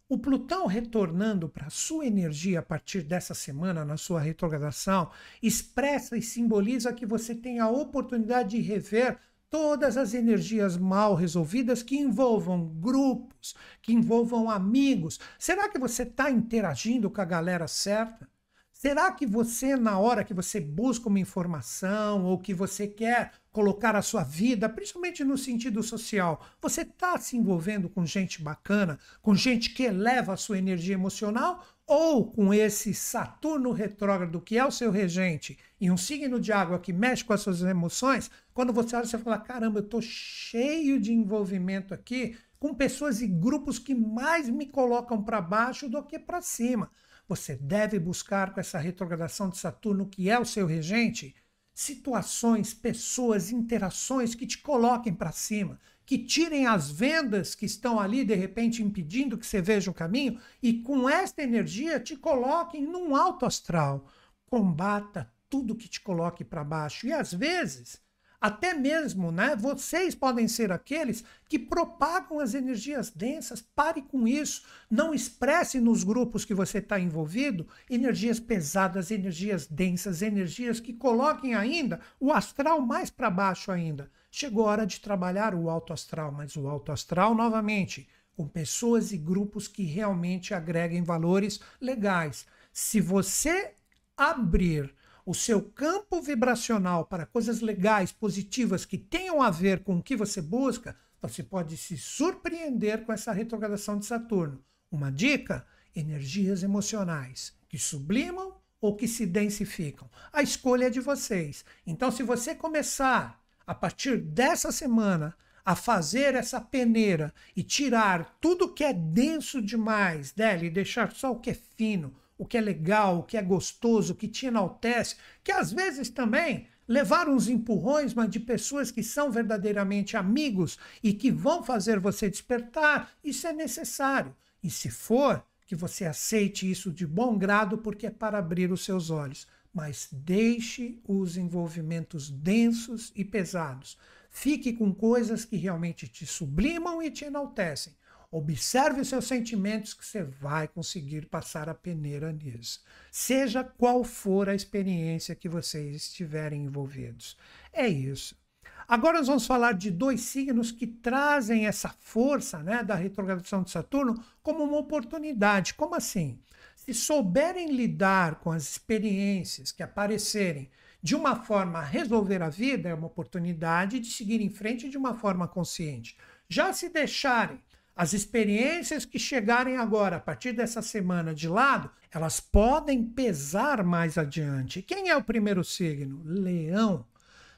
[0.07, 5.09] O Plutão retornando para a sua energia a partir dessa semana, na sua retrogradação,
[5.41, 9.17] expressa e simboliza que você tem a oportunidade de rever
[9.51, 15.19] todas as energias mal resolvidas que envolvam grupos, que envolvam amigos.
[15.37, 18.31] Será que você está interagindo com a galera certa?
[18.71, 23.95] Será que você, na hora que você busca uma informação ou que você quer colocar
[23.95, 29.35] a sua vida, principalmente no sentido social, você está se envolvendo com gente bacana, com
[29.35, 31.63] gente que eleva a sua energia emocional?
[31.85, 36.79] Ou com esse Saturno retrógrado, que é o seu regente, e um signo de água
[36.79, 41.01] que mexe com as suas emoções, quando você olha, você fala: caramba, eu estou cheio
[41.01, 46.19] de envolvimento aqui com pessoas e grupos que mais me colocam para baixo do que
[46.19, 46.91] para cima.
[47.27, 51.35] Você deve buscar com essa retrogradação de Saturno, que é o seu regente,
[51.73, 58.23] situações, pessoas, interações que te coloquem para cima, que tirem as vendas que estão ali
[58.23, 63.15] de repente impedindo que você veja o caminho e com esta energia te coloquem num
[63.15, 64.05] alto astral.
[64.45, 67.05] Combata tudo que te coloque para baixo.
[67.05, 68.01] E às vezes
[68.41, 73.61] até mesmo, né, vocês podem ser aqueles que propagam as energias densas.
[73.61, 74.63] Pare com isso.
[74.89, 81.53] Não expresse nos grupos que você está envolvido energias pesadas, energias densas, energias que coloquem
[81.53, 84.09] ainda o astral mais para baixo ainda.
[84.31, 89.11] Chegou a hora de trabalhar o alto astral, mas o alto astral, novamente, com pessoas
[89.11, 92.47] e grupos que realmente agreguem valores legais.
[92.73, 93.75] Se você
[94.17, 94.91] abrir
[95.25, 100.15] o seu campo vibracional para coisas legais, positivas, que tenham a ver com o que
[100.15, 104.63] você busca, você pode se surpreender com essa retrogradação de Saturno.
[104.91, 105.65] Uma dica:
[105.95, 110.09] energias emocionais que sublimam ou que se densificam.
[110.33, 111.63] A escolha é de vocês.
[111.85, 118.73] Então, se você começar a partir dessa semana a fazer essa peneira e tirar tudo
[118.73, 122.61] que é denso demais dela e deixar só o que é fino, o que é
[122.61, 127.47] legal, o que é gostoso, o que te enaltece, que às vezes também levar uns
[127.47, 133.45] empurrões, mas de pessoas que são verdadeiramente amigos e que vão fazer você despertar, isso
[133.45, 134.35] é necessário.
[134.63, 138.83] E se for, que você aceite isso de bom grado, porque é para abrir os
[138.83, 139.47] seus olhos.
[139.71, 143.99] Mas deixe os envolvimentos densos e pesados.
[144.31, 147.93] Fique com coisas que realmente te sublimam e te enaltecem.
[148.33, 152.81] Observe os seus sentimentos que você vai conseguir passar a peneira nisso.
[153.11, 157.37] Seja qual for a experiência que vocês estiverem envolvidos.
[157.73, 158.39] É isso.
[158.87, 163.71] Agora nós vamos falar de dois signos que trazem essa força né, da retrogradação de
[163.71, 165.73] Saturno como uma oportunidade.
[165.73, 166.39] Como assim?
[166.75, 170.69] Se souberem lidar com as experiências que aparecerem
[171.03, 175.13] de uma forma resolver a vida, é uma oportunidade de seguir em frente de uma
[175.13, 176.17] forma consciente.
[176.47, 177.59] Já se deixarem
[177.95, 184.17] as experiências que chegarem agora, a partir dessa semana de lado, elas podem pesar mais
[184.17, 184.81] adiante.
[184.81, 186.21] Quem é o primeiro signo?
[186.25, 187.05] Leão.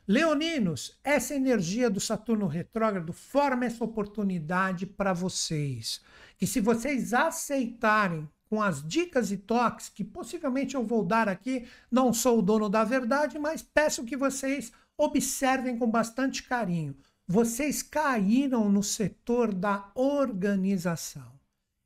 [0.07, 6.01] Leoninos, essa energia do Saturno retrógrado forma essa oportunidade para vocês.
[6.37, 11.65] Que se vocês aceitarem com as dicas e toques que possivelmente eu vou dar aqui,
[11.89, 16.95] não sou o dono da verdade, mas peço que vocês observem com bastante carinho
[17.27, 21.39] vocês caíram no setor da organização.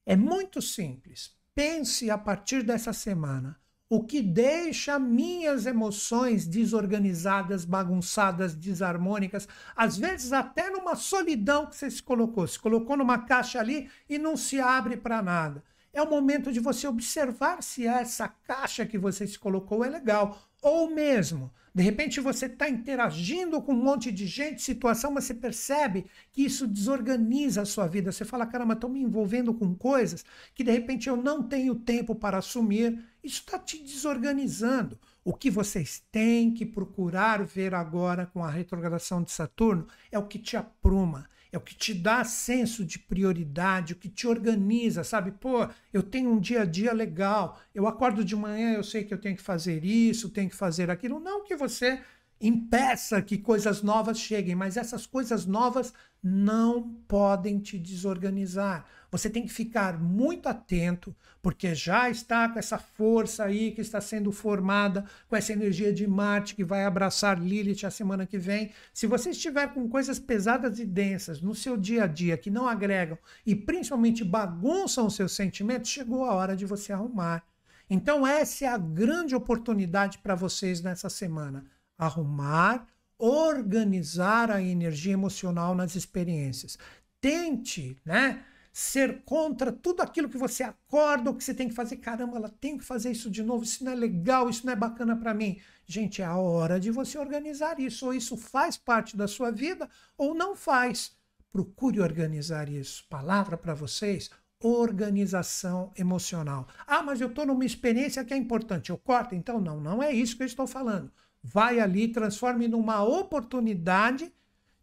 [0.05, 1.35] É muito simples.
[1.53, 3.59] Pense a partir dessa semana
[3.89, 11.89] o que deixa minhas emoções desorganizadas, bagunçadas, desarmônicas, às vezes até numa solidão que você
[11.89, 12.45] se colocou.
[12.45, 15.63] Se colocou numa caixa ali e não se abre para nada.
[15.93, 20.38] É o momento de você observar se essa caixa que você se colocou é legal.
[20.61, 25.36] Ou mesmo, de repente você está interagindo com um monte de gente, situação, mas você
[25.36, 28.11] percebe que isso desorganiza a sua vida.
[28.11, 30.25] Você fala, caramba, estou me envolvendo com coisas
[30.55, 32.99] que de repente eu não tenho tempo para assumir.
[33.23, 34.97] Isso está te desorganizando.
[35.23, 40.25] O que vocês têm que procurar ver agora com a retrogradação de Saturno é o
[40.25, 45.03] que te apruma é o que te dá senso de prioridade, o que te organiza,
[45.03, 45.32] sabe?
[45.32, 49.14] Pô, eu tenho um dia a dia legal, eu acordo de manhã, eu sei que
[49.14, 51.20] eu tenho que fazer isso, tenho que fazer aquilo.
[51.20, 51.99] Não que você
[52.39, 58.85] impeça que coisas novas cheguem, mas essas coisas novas não podem te desorganizar.
[59.09, 64.01] Você tem que ficar muito atento, porque já está com essa força aí que está
[64.01, 68.71] sendo formada, com essa energia de Marte que vai abraçar Lilith a semana que vem.
[68.93, 72.67] Se você estiver com coisas pesadas e densas no seu dia a dia que não
[72.67, 77.43] agregam e principalmente bagunçam os seus sentimentos, chegou a hora de você arrumar.
[77.89, 81.63] Então, essa é a grande oportunidade para vocês nessa semana
[81.98, 82.88] arrumar,
[83.18, 86.78] organizar a energia emocional nas experiências.
[87.20, 88.45] Tente, né?
[88.72, 91.98] Ser contra tudo aquilo que você acorda ou que você tem que fazer.
[91.98, 93.64] Caramba, ela tem que fazer isso de novo.
[93.64, 95.60] Isso não é legal, isso não é bacana para mim.
[95.88, 98.06] Gente, é a hora de você organizar isso.
[98.06, 101.12] Ou isso faz parte da sua vida ou não faz.
[101.52, 103.04] Procure organizar isso.
[103.10, 104.30] Palavra para vocês:
[104.60, 106.68] organização emocional.
[106.86, 108.91] Ah, mas eu estou numa experiência que é importante.
[108.91, 109.34] Eu corto?
[109.34, 111.12] Então, não, não é isso que eu estou falando
[111.43, 114.31] vai ali, transforme numa oportunidade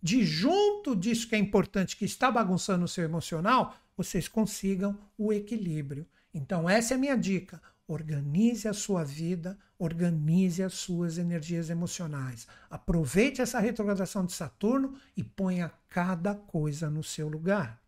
[0.02, 5.32] de, junto disso que é importante, que está bagunçando o seu emocional, vocês consigam o
[5.32, 6.06] equilíbrio.
[6.32, 7.62] Então, essa é a minha dica.
[7.86, 12.46] Organize a sua vida, organize as suas energias emocionais.
[12.70, 17.83] Aproveite essa retrogradação de Saturno e ponha cada coisa no seu lugar.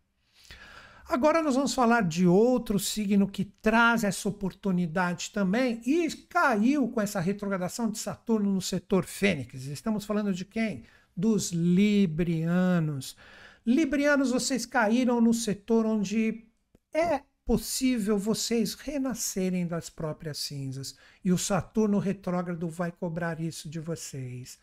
[1.09, 6.99] Agora nós vamos falar de outro signo que traz essa oportunidade também e caiu com
[6.99, 9.67] essa retrogradação de Saturno no setor Fênix.
[9.67, 10.83] Estamos falando de quem?
[11.15, 13.15] Dos Librianos.
[13.65, 16.45] Librianos, vocês caíram no setor onde
[16.93, 23.79] é possível vocês renascerem das próprias cinzas e o Saturno retrógrado vai cobrar isso de
[23.79, 24.59] vocês.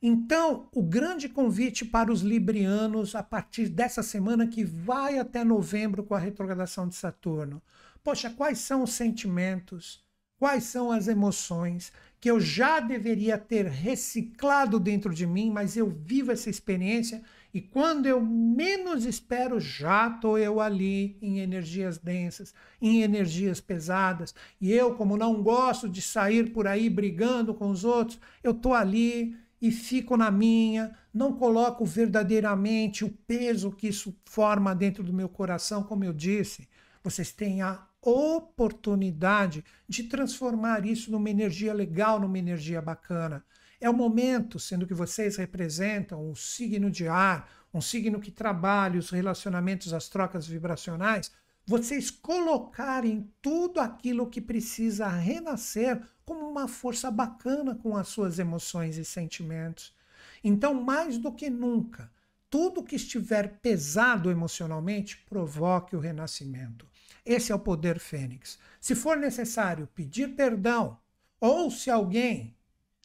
[0.00, 6.04] Então, o grande convite para os librianos a partir dessa semana que vai até novembro
[6.04, 7.60] com a retrogradação de Saturno.
[8.02, 10.04] Poxa, quais são os sentimentos?
[10.38, 15.88] Quais são as emoções que eu já deveria ter reciclado dentro de mim, mas eu
[15.88, 17.22] vivo essa experiência
[17.52, 24.34] e quando eu menos espero, já estou eu ali em energias densas, em energias pesadas.
[24.60, 28.74] E eu, como não gosto de sair por aí brigando com os outros, eu estou
[28.74, 35.12] ali e fico na minha, não coloco verdadeiramente o peso que isso forma dentro do
[35.12, 36.68] meu coração, como eu disse.
[37.02, 43.44] Vocês têm a oportunidade de transformar isso numa energia legal, numa energia bacana.
[43.80, 48.98] É o momento, sendo que vocês representam o signo de ar, um signo que trabalha
[48.98, 51.30] os relacionamentos, as trocas vibracionais,
[51.68, 58.96] vocês colocarem tudo aquilo que precisa renascer como uma força bacana com as suas emoções
[58.96, 59.94] e sentimentos.
[60.42, 62.10] Então, mais do que nunca,
[62.48, 66.88] tudo que estiver pesado emocionalmente provoque o renascimento.
[67.22, 68.58] Esse é o poder fênix.
[68.80, 70.98] Se for necessário pedir perdão,
[71.38, 72.56] ou se alguém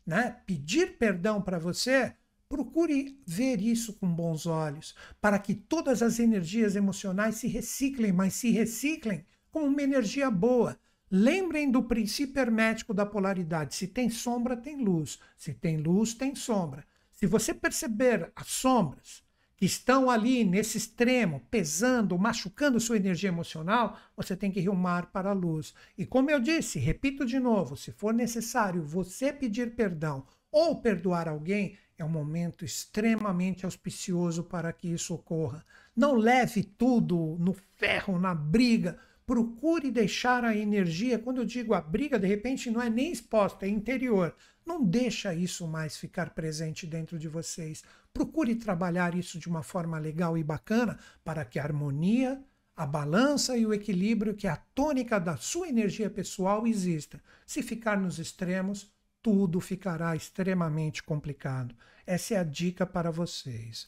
[0.07, 2.15] né, pedir perdão para você,
[2.53, 8.35] procure ver isso com bons olhos, para que todas as energias emocionais se reciclem, mas
[8.35, 10.77] se reciclem com uma energia boa.
[11.09, 16.35] Lembrem do princípio hermético da polaridade: se tem sombra, tem luz, se tem luz, tem
[16.35, 16.85] sombra.
[17.11, 19.23] Se você perceber as sombras
[19.57, 25.31] que estão ali nesse extremo, pesando, machucando sua energia emocional, você tem que rumar para
[25.31, 25.73] a luz.
[25.97, 31.27] E como eu disse, repito de novo, se for necessário você pedir perdão ou perdoar
[31.27, 35.63] alguém, é um momento extremamente auspicioso para que isso ocorra.
[35.95, 38.97] Não leve tudo no ferro, na briga.
[39.25, 43.65] Procure deixar a energia, quando eu digo a briga, de repente não é nem exposta,
[43.65, 44.35] é interior.
[44.65, 47.83] Não deixa isso mais ficar presente dentro de vocês.
[48.13, 52.41] Procure trabalhar isso de uma forma legal e bacana para que a harmonia,
[52.75, 57.21] a balança e o equilíbrio, que é a tônica da sua energia pessoal, exista.
[57.45, 58.92] Se ficar nos extremos,
[59.23, 61.73] tudo ficará extremamente complicado.
[62.05, 63.87] Essa é a dica para vocês.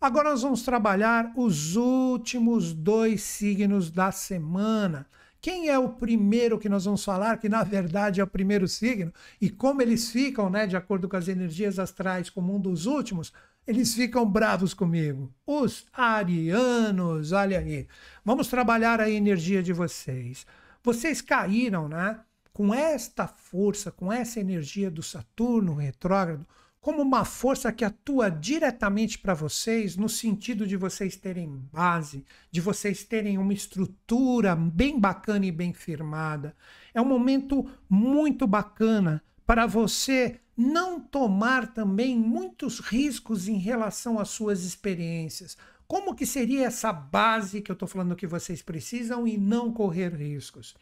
[0.00, 5.06] Agora nós vamos trabalhar os últimos dois signos da semana.
[5.40, 9.12] Quem é o primeiro que nós vamos falar, que na verdade é o primeiro signo,
[9.40, 13.32] e como eles ficam, né, de acordo com as energias astrais, como um dos últimos,
[13.66, 15.32] eles ficam bravos comigo.
[15.46, 17.86] Os arianos, olha aí.
[18.24, 20.46] Vamos trabalhar a energia de vocês.
[20.82, 22.18] Vocês caíram, né,
[22.54, 26.46] com esta força, com essa energia do Saturno retrógrado,
[26.80, 32.60] como uma força que atua diretamente para vocês, no sentido de vocês terem base, de
[32.60, 36.54] vocês terem uma estrutura bem bacana e bem firmada.
[36.92, 44.28] É um momento muito bacana para você não tomar também muitos riscos em relação às
[44.28, 45.56] suas experiências.
[45.88, 50.14] Como que seria essa base que eu estou falando que vocês precisam e não correr
[50.14, 50.76] riscos?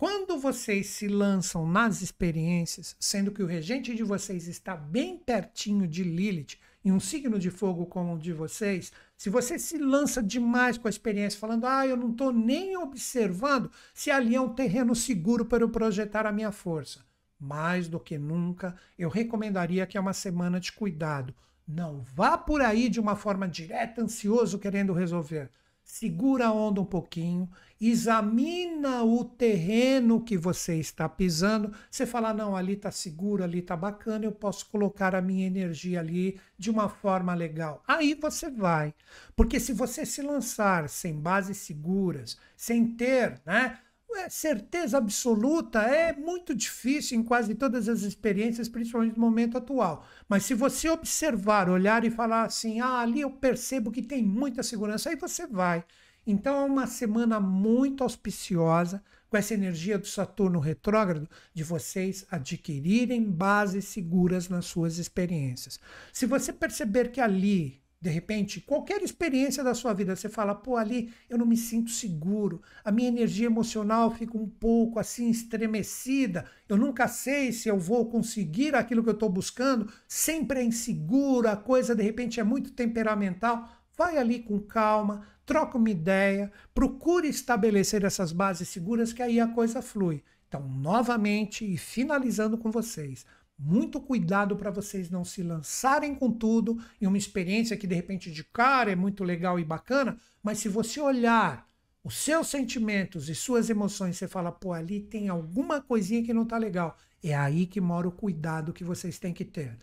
[0.00, 5.86] Quando vocês se lançam nas experiências, sendo que o regente de vocês está bem pertinho
[5.86, 10.22] de Lilith, em um signo de fogo como o de vocês, se você se lança
[10.22, 14.54] demais com a experiência, falando, ah, eu não estou nem observando se ali é um
[14.54, 17.04] terreno seguro para eu projetar a minha força.
[17.38, 21.34] Mais do que nunca, eu recomendaria que é uma semana de cuidado.
[21.68, 25.50] Não vá por aí de uma forma direta, ansioso, querendo resolver
[25.90, 27.50] segura a onda um pouquinho,
[27.80, 31.72] examina o terreno que você está pisando.
[31.90, 36.00] Você fala: não, ali está seguro, ali está bacana, eu posso colocar a minha energia
[36.00, 37.82] ali de uma forma legal.
[37.88, 38.94] Aí você vai.
[39.34, 43.78] Porque se você se lançar sem bases seguras, sem ter, né?
[44.16, 50.04] É, certeza absoluta é muito difícil em quase todas as experiências, principalmente no momento atual.
[50.28, 54.64] Mas se você observar, olhar e falar assim, ah, ali eu percebo que tem muita
[54.64, 55.84] segurança, aí você vai.
[56.26, 63.22] Então é uma semana muito auspiciosa com essa energia do Saturno retrógrado de vocês adquirirem
[63.22, 65.78] bases seguras nas suas experiências.
[66.12, 70.78] Se você perceber que ali de repente, qualquer experiência da sua vida, você fala, pô,
[70.78, 76.46] ali eu não me sinto seguro, a minha energia emocional fica um pouco assim estremecida,
[76.66, 81.46] eu nunca sei se eu vou conseguir aquilo que eu estou buscando, sempre é inseguro,
[81.46, 83.68] a coisa de repente é muito temperamental.
[84.00, 89.46] Vai ali com calma, troca uma ideia, procure estabelecer essas bases seguras que aí a
[89.46, 90.24] coisa flui.
[90.48, 93.26] Então, novamente e finalizando com vocês,
[93.58, 98.32] muito cuidado para vocês não se lançarem com tudo em uma experiência que de repente
[98.32, 101.68] de cara é muito legal e bacana, mas se você olhar
[102.02, 106.46] os seus sentimentos e suas emoções, você fala, pô, ali tem alguma coisinha que não
[106.46, 106.96] tá legal.
[107.22, 109.76] É aí que mora o cuidado que vocês têm que ter.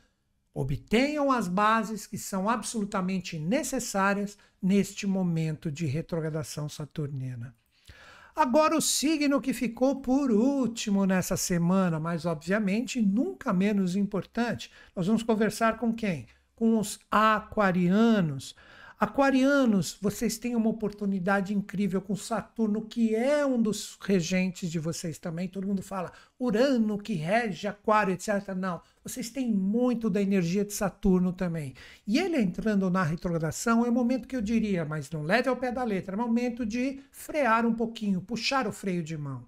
[0.59, 7.53] Obtenham as bases que são absolutamente necessárias neste momento de retrogradação saturnina.
[8.35, 15.05] Agora, o signo que ficou por último nessa semana, mas obviamente nunca menos importante, nós
[15.05, 16.25] vamos conversar com quem?
[16.55, 18.55] Com os aquarianos.
[18.99, 25.19] Aquarianos, vocês têm uma oportunidade incrível com Saturno, que é um dos regentes de vocês
[25.19, 25.47] também.
[25.47, 28.55] Todo mundo fala Urano, que rege Aquário, etc.
[28.57, 31.75] Não, vocês têm muito da energia de Saturno também.
[32.07, 35.55] E ele entrando na retrogradação é o momento que eu diria, mas não leve ao
[35.55, 39.45] pé da letra, é momento de frear um pouquinho, puxar o freio de mão.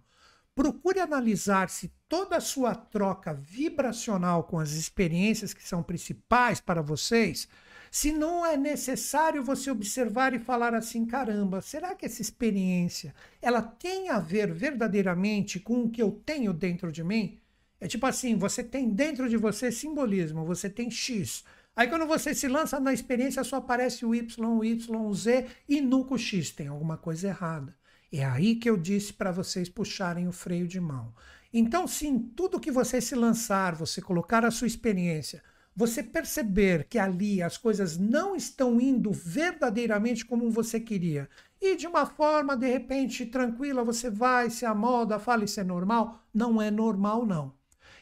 [0.54, 6.84] Procure analisar se toda a sua troca vibracional com as experiências que são principais para
[6.84, 7.47] vocês
[7.91, 13.61] se não é necessário você observar e falar assim, caramba, será que essa experiência ela
[13.61, 17.39] tem a ver verdadeiramente com o que eu tenho dentro de mim?
[17.79, 21.43] É tipo assim, você tem dentro de você simbolismo, você tem X.
[21.75, 25.47] Aí quando você se lança na experiência só aparece o Y, o Y, o Z
[25.67, 26.51] e nunca o X.
[26.51, 27.75] Tem alguma coisa errada.
[28.11, 31.13] É aí que eu disse para vocês puxarem o freio de mão.
[31.53, 35.43] Então, sim, tudo que você se lançar, você colocar a sua experiência,
[35.80, 41.30] você perceber que ali as coisas não estão indo verdadeiramente como você queria,
[41.61, 46.21] e de uma forma, de repente, tranquila, você vai, se amolda, fala isso é normal,
[46.34, 47.53] não é normal, não.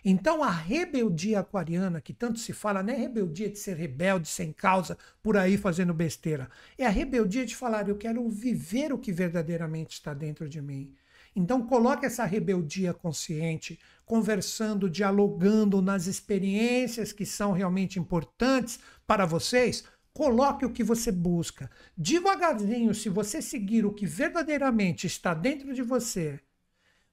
[0.03, 4.51] Então a rebeldia aquariana, que tanto se fala, não é rebeldia de ser rebelde sem
[4.51, 6.49] causa, por aí fazendo besteira.
[6.79, 10.95] É a rebeldia de falar, eu quero viver o que verdadeiramente está dentro de mim.
[11.35, 19.83] Então coloque essa rebeldia consciente, conversando, dialogando nas experiências que são realmente importantes para vocês.
[20.13, 21.69] Coloque o que você busca.
[21.95, 26.39] Devagarzinho, se você seguir o que verdadeiramente está dentro de você,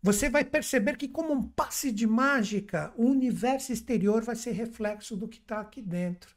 [0.01, 5.17] você vai perceber que, como um passe de mágica, o universo exterior vai ser reflexo
[5.17, 6.35] do que está aqui dentro.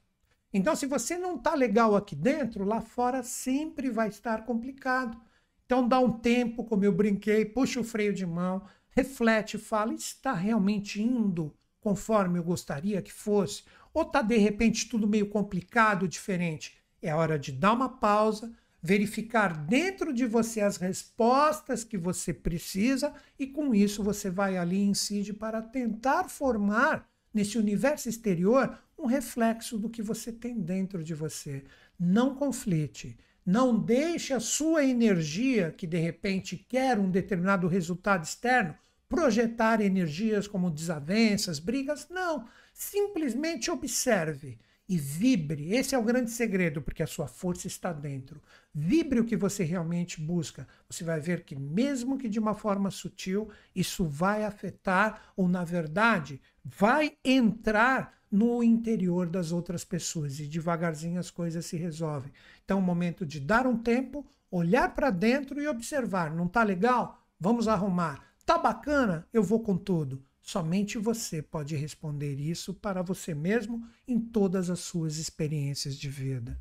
[0.52, 5.22] Então, se você não está legal aqui dentro, lá fora sempre vai estar complicado.
[5.68, 8.64] Então dá um tempo, como eu brinquei, puxa o freio de mão,
[8.98, 13.64] reflete, fala, está realmente indo conforme eu gostaria que fosse?
[13.94, 16.76] Ou está de repente tudo meio complicado, diferente?
[17.00, 23.14] É hora de dar uma pausa, verificar dentro de você as respostas que você precisa
[23.38, 29.78] e com isso você vai ali incide para tentar formar nesse universo exterior um reflexo
[29.78, 31.64] do que você tem dentro de você.
[32.00, 33.16] Não conflite.
[33.46, 38.76] Não deixe a sua energia, que de repente quer um determinado resultado externo,
[39.10, 42.08] projetar energias como desavenças, brigas.
[42.10, 42.48] Não.
[42.74, 45.74] Simplesmente observe e vibre.
[45.76, 48.42] Esse é o grande segredo, porque a sua força está dentro.
[48.74, 50.68] Vibre o que você realmente busca.
[50.90, 55.64] Você vai ver que, mesmo que de uma forma sutil, isso vai afetar, ou na
[55.64, 62.32] verdade, vai entrar no interior das outras pessoas e devagarzinho as coisas se resolvem.
[62.64, 66.34] Então, é o momento de dar um tempo, olhar para dentro e observar.
[66.34, 67.26] Não tá legal?
[67.40, 68.27] Vamos arrumar.
[68.48, 69.28] Tá bacana?
[69.34, 70.24] Eu vou com tudo.
[70.42, 76.58] Somente você pode responder isso para você mesmo em todas as suas experiências de vida.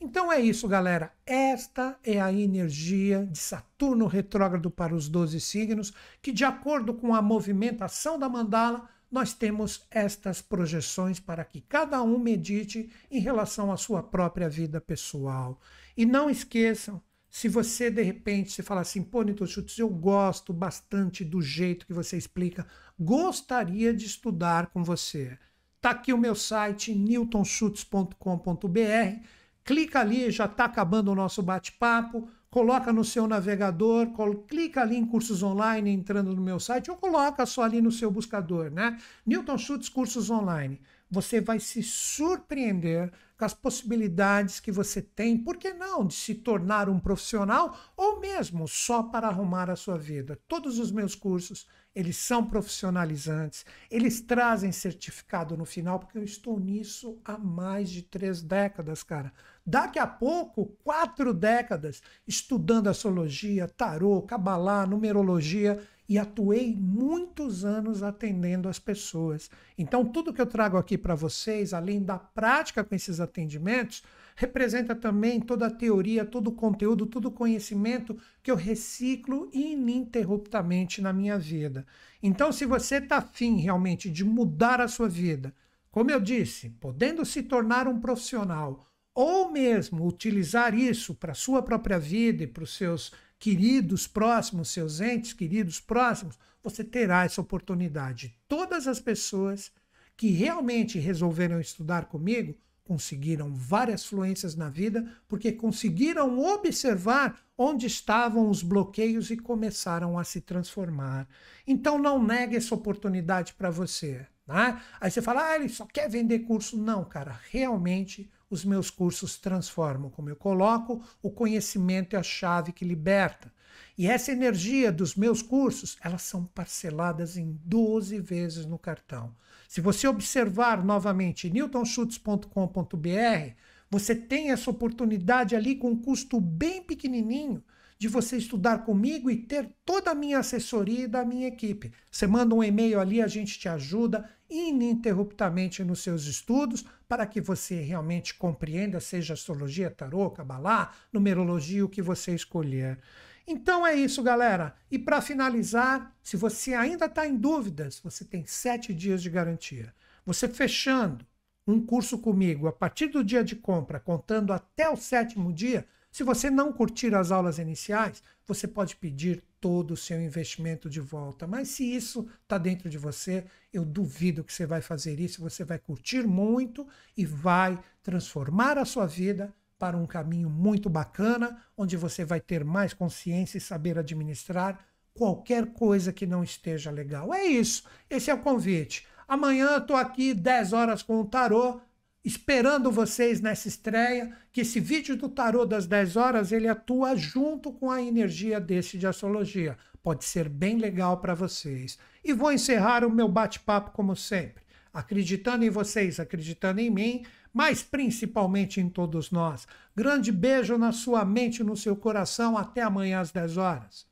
[0.00, 1.12] Então é isso, galera.
[1.26, 5.92] Esta é a energia de Saturno retrógrado para os 12 signos,
[6.22, 12.00] que, de acordo com a movimentação da mandala, nós temos estas projeções para que cada
[12.04, 15.58] um medite em relação à sua própria vida pessoal.
[15.96, 17.02] E não esqueçam,
[17.36, 21.86] se você de repente se fala assim, pô, Nito Schutz, eu gosto bastante do jeito
[21.86, 22.66] que você explica,
[22.98, 25.38] gostaria de estudar com você.
[25.78, 29.20] Tá aqui o meu site, newtonschutz.com.br.
[29.62, 32.26] Clica ali, já está acabando o nosso bate-papo
[32.56, 34.08] coloca no seu navegador,
[34.48, 38.10] clica ali em cursos online entrando no meu site ou coloca só ali no seu
[38.10, 38.96] buscador, né?
[39.26, 40.80] Newton Schultz Cursos Online.
[41.10, 46.34] Você vai se surpreender com as possibilidades que você tem, por que não, de se
[46.34, 50.38] tornar um profissional ou mesmo só para arrumar a sua vida.
[50.48, 56.58] Todos os meus cursos, eles são profissionalizantes, eles trazem certificado no final, porque eu estou
[56.58, 59.32] nisso há mais de três décadas, cara.
[59.64, 68.68] Daqui a pouco, quatro décadas estudando astrologia, tarô, cabalá, numerologia e atuei muitos anos atendendo
[68.68, 69.50] as pessoas.
[69.76, 74.02] Então, tudo que eu trago aqui para vocês, além da prática com esses atendimentos,
[74.36, 81.00] representa também toda a teoria, todo o conteúdo, todo o conhecimento que eu reciclo ininterruptamente
[81.00, 81.86] na minha vida.
[82.22, 85.54] Então, se você está afim realmente de mudar a sua vida,
[85.90, 91.98] como eu disse, podendo se tornar um profissional, ou mesmo utilizar isso para sua própria
[91.98, 98.34] vida e para os seus queridos próximos, seus entes queridos próximos, você terá essa oportunidade.
[98.48, 99.70] Todas as pessoas
[100.16, 108.48] que realmente resolveram estudar comigo conseguiram várias fluências na vida porque conseguiram observar onde estavam
[108.48, 111.28] os bloqueios e começaram a se transformar.
[111.66, 114.26] Então não negue essa oportunidade para você.
[114.46, 114.80] Né?
[115.00, 116.76] Aí você fala, ah, ele só quer vender curso.
[116.76, 120.10] Não, cara, realmente os meus cursos transformam.
[120.10, 123.52] Como eu coloco, o conhecimento é a chave que liberta.
[123.98, 129.34] E essa energia dos meus cursos, elas são parceladas em 12 vezes no cartão.
[129.68, 133.54] Se você observar novamente newtonschutz.com.br,
[133.90, 137.62] você tem essa oportunidade ali com um custo bem pequenininho
[137.98, 141.92] de você estudar comigo e ter toda a minha assessoria e da minha equipe.
[142.10, 147.40] Você manda um e-mail ali, a gente te ajuda ininterruptamente nos seus estudos para que
[147.40, 152.98] você realmente compreenda, seja astrologia, tarô, cabalá, numerologia, o que você escolher.
[153.46, 154.74] Então é isso, galera.
[154.90, 159.94] E para finalizar, se você ainda está em dúvidas, você tem sete dias de garantia.
[160.24, 161.24] Você fechando
[161.66, 165.86] um curso comigo a partir do dia de compra, contando até o sétimo dia,
[166.16, 170.98] se você não curtir as aulas iniciais, você pode pedir todo o seu investimento de
[170.98, 171.46] volta.
[171.46, 175.42] Mas se isso está dentro de você, eu duvido que você vai fazer isso.
[175.42, 181.62] Você vai curtir muito e vai transformar a sua vida para um caminho muito bacana,
[181.76, 187.34] onde você vai ter mais consciência e saber administrar qualquer coisa que não esteja legal.
[187.34, 187.84] É isso.
[188.08, 189.06] Esse é o convite.
[189.28, 191.78] Amanhã estou aqui 10 horas com o tarô,
[192.26, 197.72] esperando vocês nessa estreia, que esse vídeo do tarô das 10 horas, ele atua junto
[197.72, 199.78] com a energia desse de astrologia.
[200.02, 201.96] Pode ser bem legal para vocês.
[202.24, 207.24] E vou encerrar o meu bate-papo como sempre, acreditando em vocês, acreditando em mim,
[207.54, 209.64] mas principalmente em todos nós.
[209.94, 212.58] Grande beijo na sua mente no seu coração.
[212.58, 214.04] Até amanhã às 10 horas.